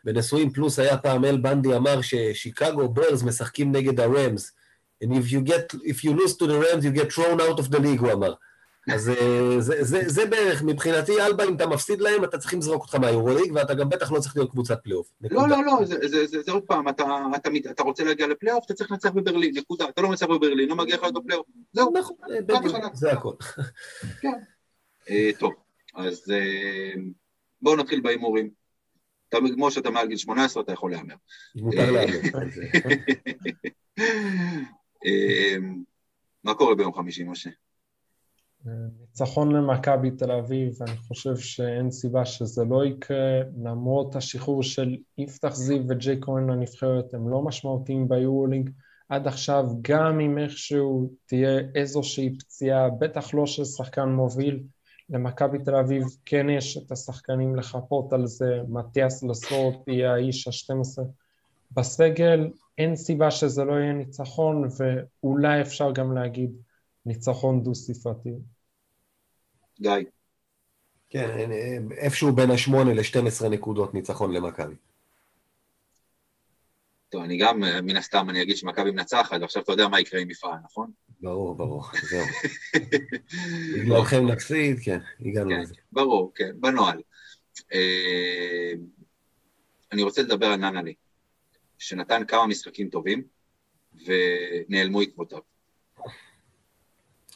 [0.04, 4.52] בנשואים פלוס היה פעם אל בנדי אמר ששיקגו ברז משחקים נגד הרמס.
[5.04, 7.68] And if you get, if you lose to the Rams, you get thrown out of
[7.72, 8.34] the league, הוא אמר.
[8.92, 12.82] אז אה, זה, זה, זה בערך, מבחינתי, אלבה, אם אתה מפסיד להם, אתה צריכים לזרוק
[12.82, 15.12] אותך מהיורוליג, ואתה גם בטח לא צריך להיות קבוצת פלייאוף.
[15.30, 15.48] לא.
[15.48, 17.04] לא, לא, זה, זה, זה, זה עוד פעם, אתה,
[17.36, 19.84] אתה, מת- אתה רוצה להגיע לפלייאוף, אתה צריך לנצח בברלין, נקודה.
[19.88, 21.46] אתה לא מנצח בברלין, לא מגיע לך להיות בפלייאוף.
[21.72, 21.92] זהו.
[21.98, 22.16] נכון,
[22.46, 22.76] בדיוק.
[22.94, 23.32] זה הכל.
[25.10, 25.52] אה, טוב,
[25.94, 26.92] אז אה,
[27.62, 28.50] בואו נתחיל בהימורים.
[29.28, 31.14] אתה, כמו שאתה מעל גיל 18, אתה יכול להמר.
[31.54, 32.20] מותר להאמין.
[32.34, 32.90] אז, אה,
[35.06, 35.56] אה,
[36.44, 37.50] מה קורה ביום חמישי, משה?
[39.00, 45.54] ניצחון למכבי תל אביב, אני חושב שאין סיבה שזה לא יקרה, למרות השחרור של יפתח
[45.54, 48.70] זיו וג'יי כהן לנבחרת, הם לא משמעותיים ביורולינג
[49.08, 54.62] עד עכשיו, גם אם איכשהו תהיה איזושהי פציעה, בטח לא של שחקן מוביל,
[55.10, 61.02] למכבי תל אביב כן יש את השחקנים לחפות על זה, מתיאס לסורט יהיה האיש ה-12
[61.70, 66.50] בסגל, אין סיבה שזה לא יהיה ניצחון, ואולי אפשר גם להגיד
[67.06, 68.30] ניצחון דו-ספרתי.
[69.80, 69.92] גיא.
[71.10, 71.50] כן,
[71.90, 74.74] איפשהו בין השמונה ל-12 נקודות ניצחון למכבי.
[77.08, 80.28] טוב, אני גם, מן הסתם, אני אגיד שמכבי מנצחת, ועכשיו אתה יודע מה יקרה עם
[80.28, 80.90] מפעל, נכון?
[81.22, 82.26] ברור, ברור, זהו.
[83.74, 85.74] בגללכם נפסיד, כן, הגענו כן, לזה.
[85.92, 87.00] ברור, כן, בנוהל.
[87.72, 88.72] אה,
[89.92, 90.94] אני רוצה לדבר על ננלי,
[91.78, 93.22] שנתן כמה משחקים טובים,
[94.06, 95.38] ונעלמו עקבותיו.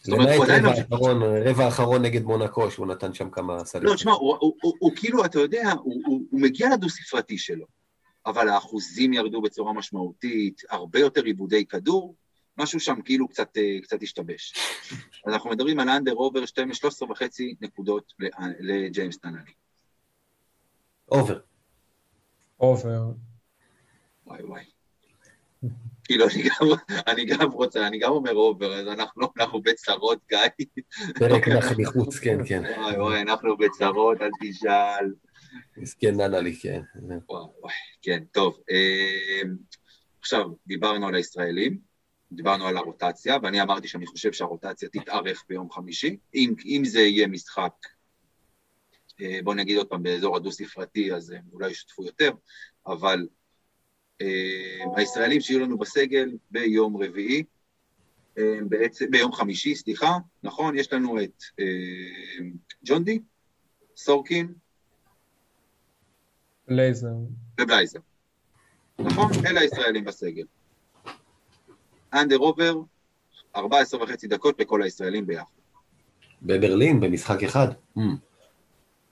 [0.08, 0.28] למעט.
[0.28, 3.84] רבע האחרון, רבע האחרון נגד מונקו, שהוא נתן שם כמה סלים.
[3.84, 7.66] לא, תשמע, הוא, כאילו, אתה יודע, הוא מגיע לדו-ספרתי שלו,
[8.26, 12.14] אבל האחוזים ירדו בצורה משמעותית, הרבה יותר עיבודי כדור,
[12.58, 14.54] משהו שם כאילו קצת, אה, קצת השתבש.
[15.26, 18.12] אז אנחנו מדברים על אנדר אובר 13 וחצי נקודות
[18.60, 19.52] לג'יימס ננלי.
[21.10, 21.40] Over.
[22.60, 23.10] Over.
[24.26, 24.64] וואי וואי.
[26.04, 26.66] כאילו, אני גם,
[27.06, 30.66] אני גם רוצה, אני גם אומר over, אז אנחנו, אנחנו בצרות, גיא.
[31.18, 32.62] פרק נח מחוץ, כן, כן.
[32.76, 35.14] וואי וואי, אנחנו בצרות, אל תשאל.
[35.76, 36.80] מסכן ננלי, כן.
[37.28, 38.58] וואי וואי, כן, טוב.
[38.70, 39.42] אה,
[40.20, 41.78] עכשיו, דיברנו על הישראלים,
[42.36, 46.16] דיברנו על הרוטציה, ואני אמרתי שאני חושב שהרוטציה תתארך ביום חמישי.
[46.34, 47.72] אם, אם זה יהיה משחק,
[49.20, 52.30] אה, בוא נגיד עוד פעם, באזור הדו-ספרתי, אז הם אולי ישתפו יותר,
[52.86, 53.26] אבל
[54.20, 57.44] אה, הישראלים שיהיו לנו בסגל ביום רביעי,
[58.38, 60.78] אה, בעצם, ביום חמישי, סליחה, נכון?
[60.78, 62.46] יש לנו את אה,
[62.84, 63.18] ג'ון די,
[63.96, 64.54] סורקין
[66.68, 67.14] לייזר.
[67.60, 68.00] ובלייזר.
[68.98, 69.30] נכון?
[69.46, 70.44] אלה הישראלים בסגל.
[72.14, 72.74] Under over,
[73.56, 75.44] 14 וחצי דקות לכל הישראלים ביחד.
[76.42, 77.68] בברלין, במשחק אחד.
[77.98, 78.00] Hmm.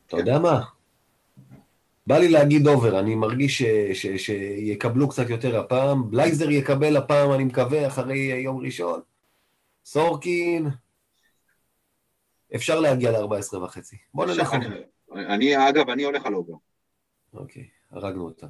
[0.07, 0.61] אתה יודע מה?
[2.07, 6.11] בא לי להגיד over, אני מרגיש ש- ש- שיקבלו קצת יותר הפעם.
[6.11, 9.01] בלייזר יקבל הפעם, אני מקווה, אחרי יום ראשון.
[9.85, 10.69] סורקין,
[12.55, 13.97] אפשר להגיע ל-14 וחצי.
[14.15, 14.67] בוא נלך אני-.
[15.15, 16.55] אני, אגב, אני הולך על over.
[17.35, 18.47] אוקיי, הרגנו אותם.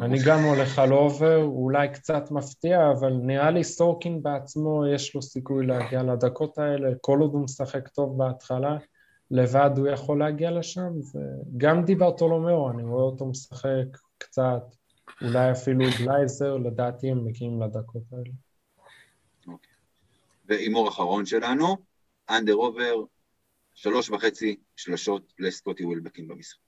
[0.00, 5.22] אני גם הולך על over, אולי קצת מפתיע, אבל נראה לי סורקין בעצמו יש לו
[5.22, 8.76] סיכוי להגיע לדקות האלה, כל עוד הוא משחק טוב בהתחלה,
[9.30, 14.62] לבד הוא יכול להגיע לשם, וגם דיברטולומיאו, אני רואה אותו משחק קצת,
[15.22, 18.32] אולי אפילו בלייזר, לדעתי הם מגיעים לדקות האלה.
[20.44, 21.76] והימור אחרון שלנו,
[22.30, 22.94] אנדר עובר,
[23.74, 26.67] שלוש וחצי שלשות לסקוטי ווילבקין במשחק.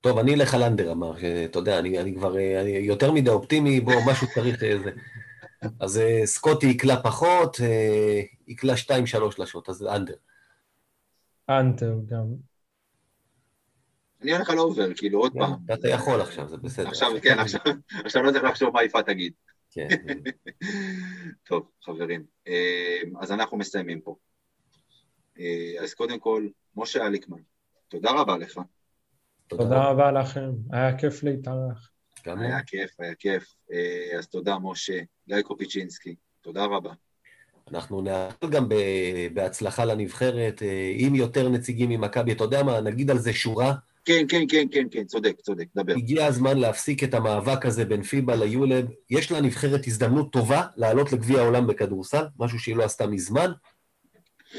[0.00, 3.30] טוב, אני אלך על אנדר, אמר, שאתה יודע, אני, אני כבר אה, אני יותר מדי
[3.30, 4.90] אופטימי, בוא, משהו צריך איזה...
[5.80, 10.14] אז אה, סקוטי יקלע פחות, אה, יקלע שתיים, שלוש שלשות, אז under.
[11.48, 12.24] under גם.
[14.22, 15.52] אני הולך על over, כאילו, עוד פעם.
[15.74, 16.88] אתה יכול עכשיו, זה בסדר.
[16.88, 17.60] עכשיו, כן, עכשיו,
[18.04, 19.32] עכשיו לא צריך לחשוב מה יפעת תגיד.
[19.70, 19.88] כן.
[21.48, 24.16] טוב, חברים, אה, אז אנחנו מסיימים פה.
[25.38, 27.40] אה, אז קודם כל, משה הליקמן,
[27.88, 28.60] תודה רבה לך.
[29.48, 31.90] תודה רבה לכם, היה כיף להתארח.
[32.26, 33.54] גם היה כיף, היה כיף.
[33.72, 35.00] אה, אז תודה, משה.
[35.28, 36.92] גיא קופיצ'ינסקי, תודה רבה.
[37.70, 43.10] אנחנו נאחל גם ב- בהצלחה לנבחרת, אה, עם יותר נציגים ממכבי, אתה יודע מה, נגיד
[43.10, 43.74] על זה שורה,
[44.06, 45.92] כן, כן, כן, כן, כן, צודק, צודק, דבר.
[45.92, 48.90] הגיע הזמן להפסיק את המאבק הזה בין פיבה ליולד.
[49.10, 53.52] יש לנבחרת הזדמנות טובה לעלות לגביע העולם בכדורסל, משהו שהיא לא עשתה מזמן.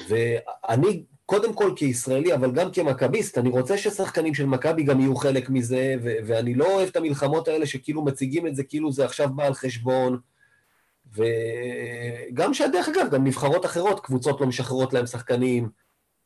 [0.09, 5.49] ואני, קודם כל כישראלי, אבל גם כמכביסט, אני רוצה ששחקנים של מכבי גם יהיו חלק
[5.49, 9.29] מזה, ו- ואני לא אוהב את המלחמות האלה שכאילו מציגים את זה כאילו זה עכשיו
[9.29, 10.19] בא על חשבון.
[11.13, 15.69] וגם שדרך אגב, גם נבחרות אחרות, קבוצות לא משחררות להם שחקנים,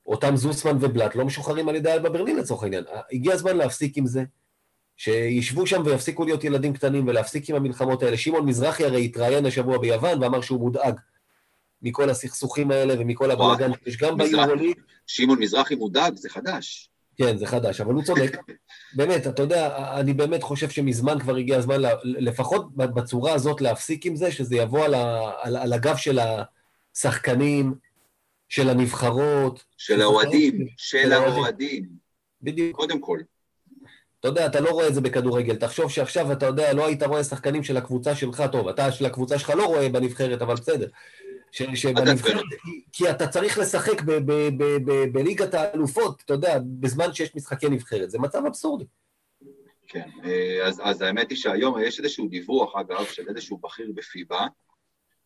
[0.05, 2.83] אותם זוסמן ובלאט לא משוחררים על ידי אלבה ברלין לצורך העניין.
[3.11, 4.23] הגיע הזמן להפסיק עם זה,
[4.97, 8.17] שישבו שם ויפסיקו להיות ילדים קטנים ולהפסיק עם המלחמות האלה.
[8.17, 10.99] שמעון מזרחי הרי התראיין השבוע ביוון ואמר שהוא מודאג
[11.81, 14.17] מכל הסכסוכים האלה ומכל הבלאגן שיש גם.
[14.17, 14.79] ביורוליג.
[15.07, 16.89] שמעון מזרחי מודאג, זה חדש.
[17.17, 18.37] כן, זה חדש, אבל הוא צודק.
[18.97, 24.15] באמת, אתה יודע, אני באמת חושב שמזמן כבר הגיע הזמן, לפחות בצורה הזאת להפסיק עם
[24.15, 26.19] זה, שזה יבוא על, ה, על, על הגב של
[26.95, 27.73] השחקנים,
[28.49, 29.63] של הנבחרות.
[29.77, 31.13] של האוהדים, של של.
[31.13, 31.85] האוהדים,
[32.41, 32.75] בדיוק.
[32.75, 33.19] קודם כל.
[34.19, 35.55] אתה יודע, אתה לא רואה את זה בכדורגל.
[35.55, 39.39] תחשוב שעכשיו, אתה יודע, לא היית רואה שחקנים של הקבוצה שלך, טוב, אתה של הקבוצה
[39.39, 40.87] שלך לא רואה בנבחרת, אבל בסדר.
[41.51, 42.43] שבנבחרת,
[42.91, 44.01] כי, אתה צריך לשחק
[45.11, 48.11] בליגת האלופות, אתה יודע, בזמן שיש משחקי נבחרת.
[48.11, 48.85] זה מצב אבסורדי.
[49.87, 54.47] כן, אה, אז, אז האמת היא שהיום יש איזשהו דיווח, אגב, של איזשהו בכיר בפיבה,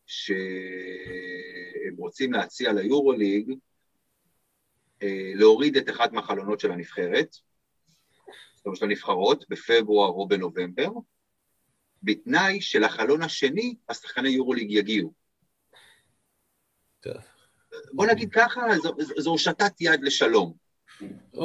[0.06, 0.36] שהם
[1.98, 3.52] רוצים להציע ליורוליג
[5.02, 7.36] אה, להוריד את אחד מהחלונות של הנבחרת,
[8.64, 10.88] זאת של הנבחרות, בפברואר או בנובמבר,
[12.02, 15.25] בתנאי שלחלון השני השחקני יורוליג יגיעו.
[17.92, 18.60] בוא נגיד ככה,
[19.18, 20.52] זו, הושטת יד לשלום.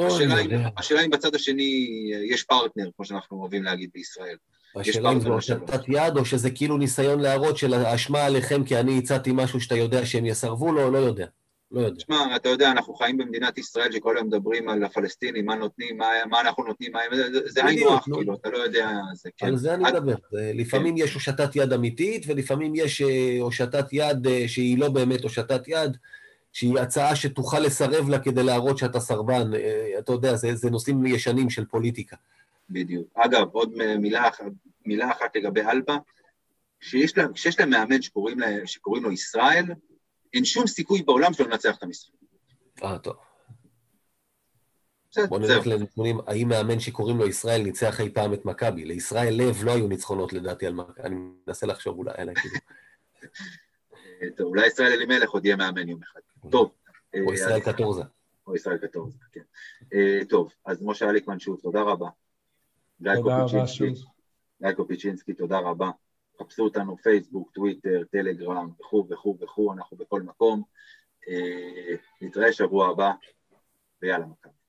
[0.06, 1.86] השאלה, אם, השאלה אם בצד השני
[2.30, 4.36] יש פרטנר, כמו שאנחנו אוהבים להגיד בישראל.
[4.76, 8.98] השאלה אם זו הושטת יד, או שזה כאילו ניסיון להראות של האשמה עליכם כי אני
[8.98, 11.26] הצעתי משהו שאתה יודע שהם יסרבו לו, לא יודע.
[11.72, 11.96] לא יודע.
[11.96, 16.06] תשמע, אתה יודע, אנחנו חיים במדינת ישראל שכל היום מדברים על הפלסטינים, מה נותנים, מה,
[16.30, 17.00] מה אנחנו נותנים, מה...
[17.46, 18.90] זה היינו הך, כאילו, אתה לא יודע...
[19.14, 19.46] זה, כן.
[19.46, 20.14] על זה אני מדבר.
[20.32, 21.04] לפעמים כן.
[21.04, 25.96] יש הושטת יד אמיתית, ולפעמים יש אה, הושטת יד אה, שהיא לא באמת הושטת יד,
[26.52, 29.54] שהיא הצעה שתוכל לסרב לה כדי להראות שאתה סרבן.
[29.54, 32.16] אה, אתה יודע, זה, זה נושאים ישנים של פוליטיקה.
[32.70, 33.06] בדיוק.
[33.14, 34.28] אגב, עוד מילה,
[34.86, 35.96] מילה אחת לגבי אלבה,
[36.80, 39.64] שיש לה, שיש לה מאמן שקוראים, לה, שקוראים לו ישראל,
[40.34, 42.12] אין שום סיכוי בעולם שלא לנצח את המשחק.
[42.84, 43.14] אה, טוב.
[45.28, 48.84] בוא נלך לנתונים, האם מאמן שקוראים לו ישראל ניצח אי פעם את מכבי?
[48.84, 51.16] לישראל לב לא היו ניצחונות לדעתי על מכבי, אני
[51.46, 52.54] מנסה לחשוב אולי עליי כאילו.
[54.36, 56.20] טוב, אולי ישראל אלימלך עוד יהיה מאמן יום אחד.
[56.50, 56.72] טוב.
[57.14, 58.02] או אה, ישראל קטורזה.
[58.46, 59.40] או ישראל קטורזה, כן.
[59.94, 62.08] אה, טוב, אז משה אליקמן שוב, תודה רבה.
[62.98, 63.88] תודה רבה שוב.
[64.62, 65.90] גיא קופיצ'ינסקי, תודה רבה.
[66.42, 70.62] חפשו אותנו פייסבוק, טוויטר, טלגרם וכו' וכו' וכו', אנחנו בכל מקום.
[71.28, 73.12] אה, נתראה שבוע הבא,
[74.02, 74.61] ויאללה מכבי.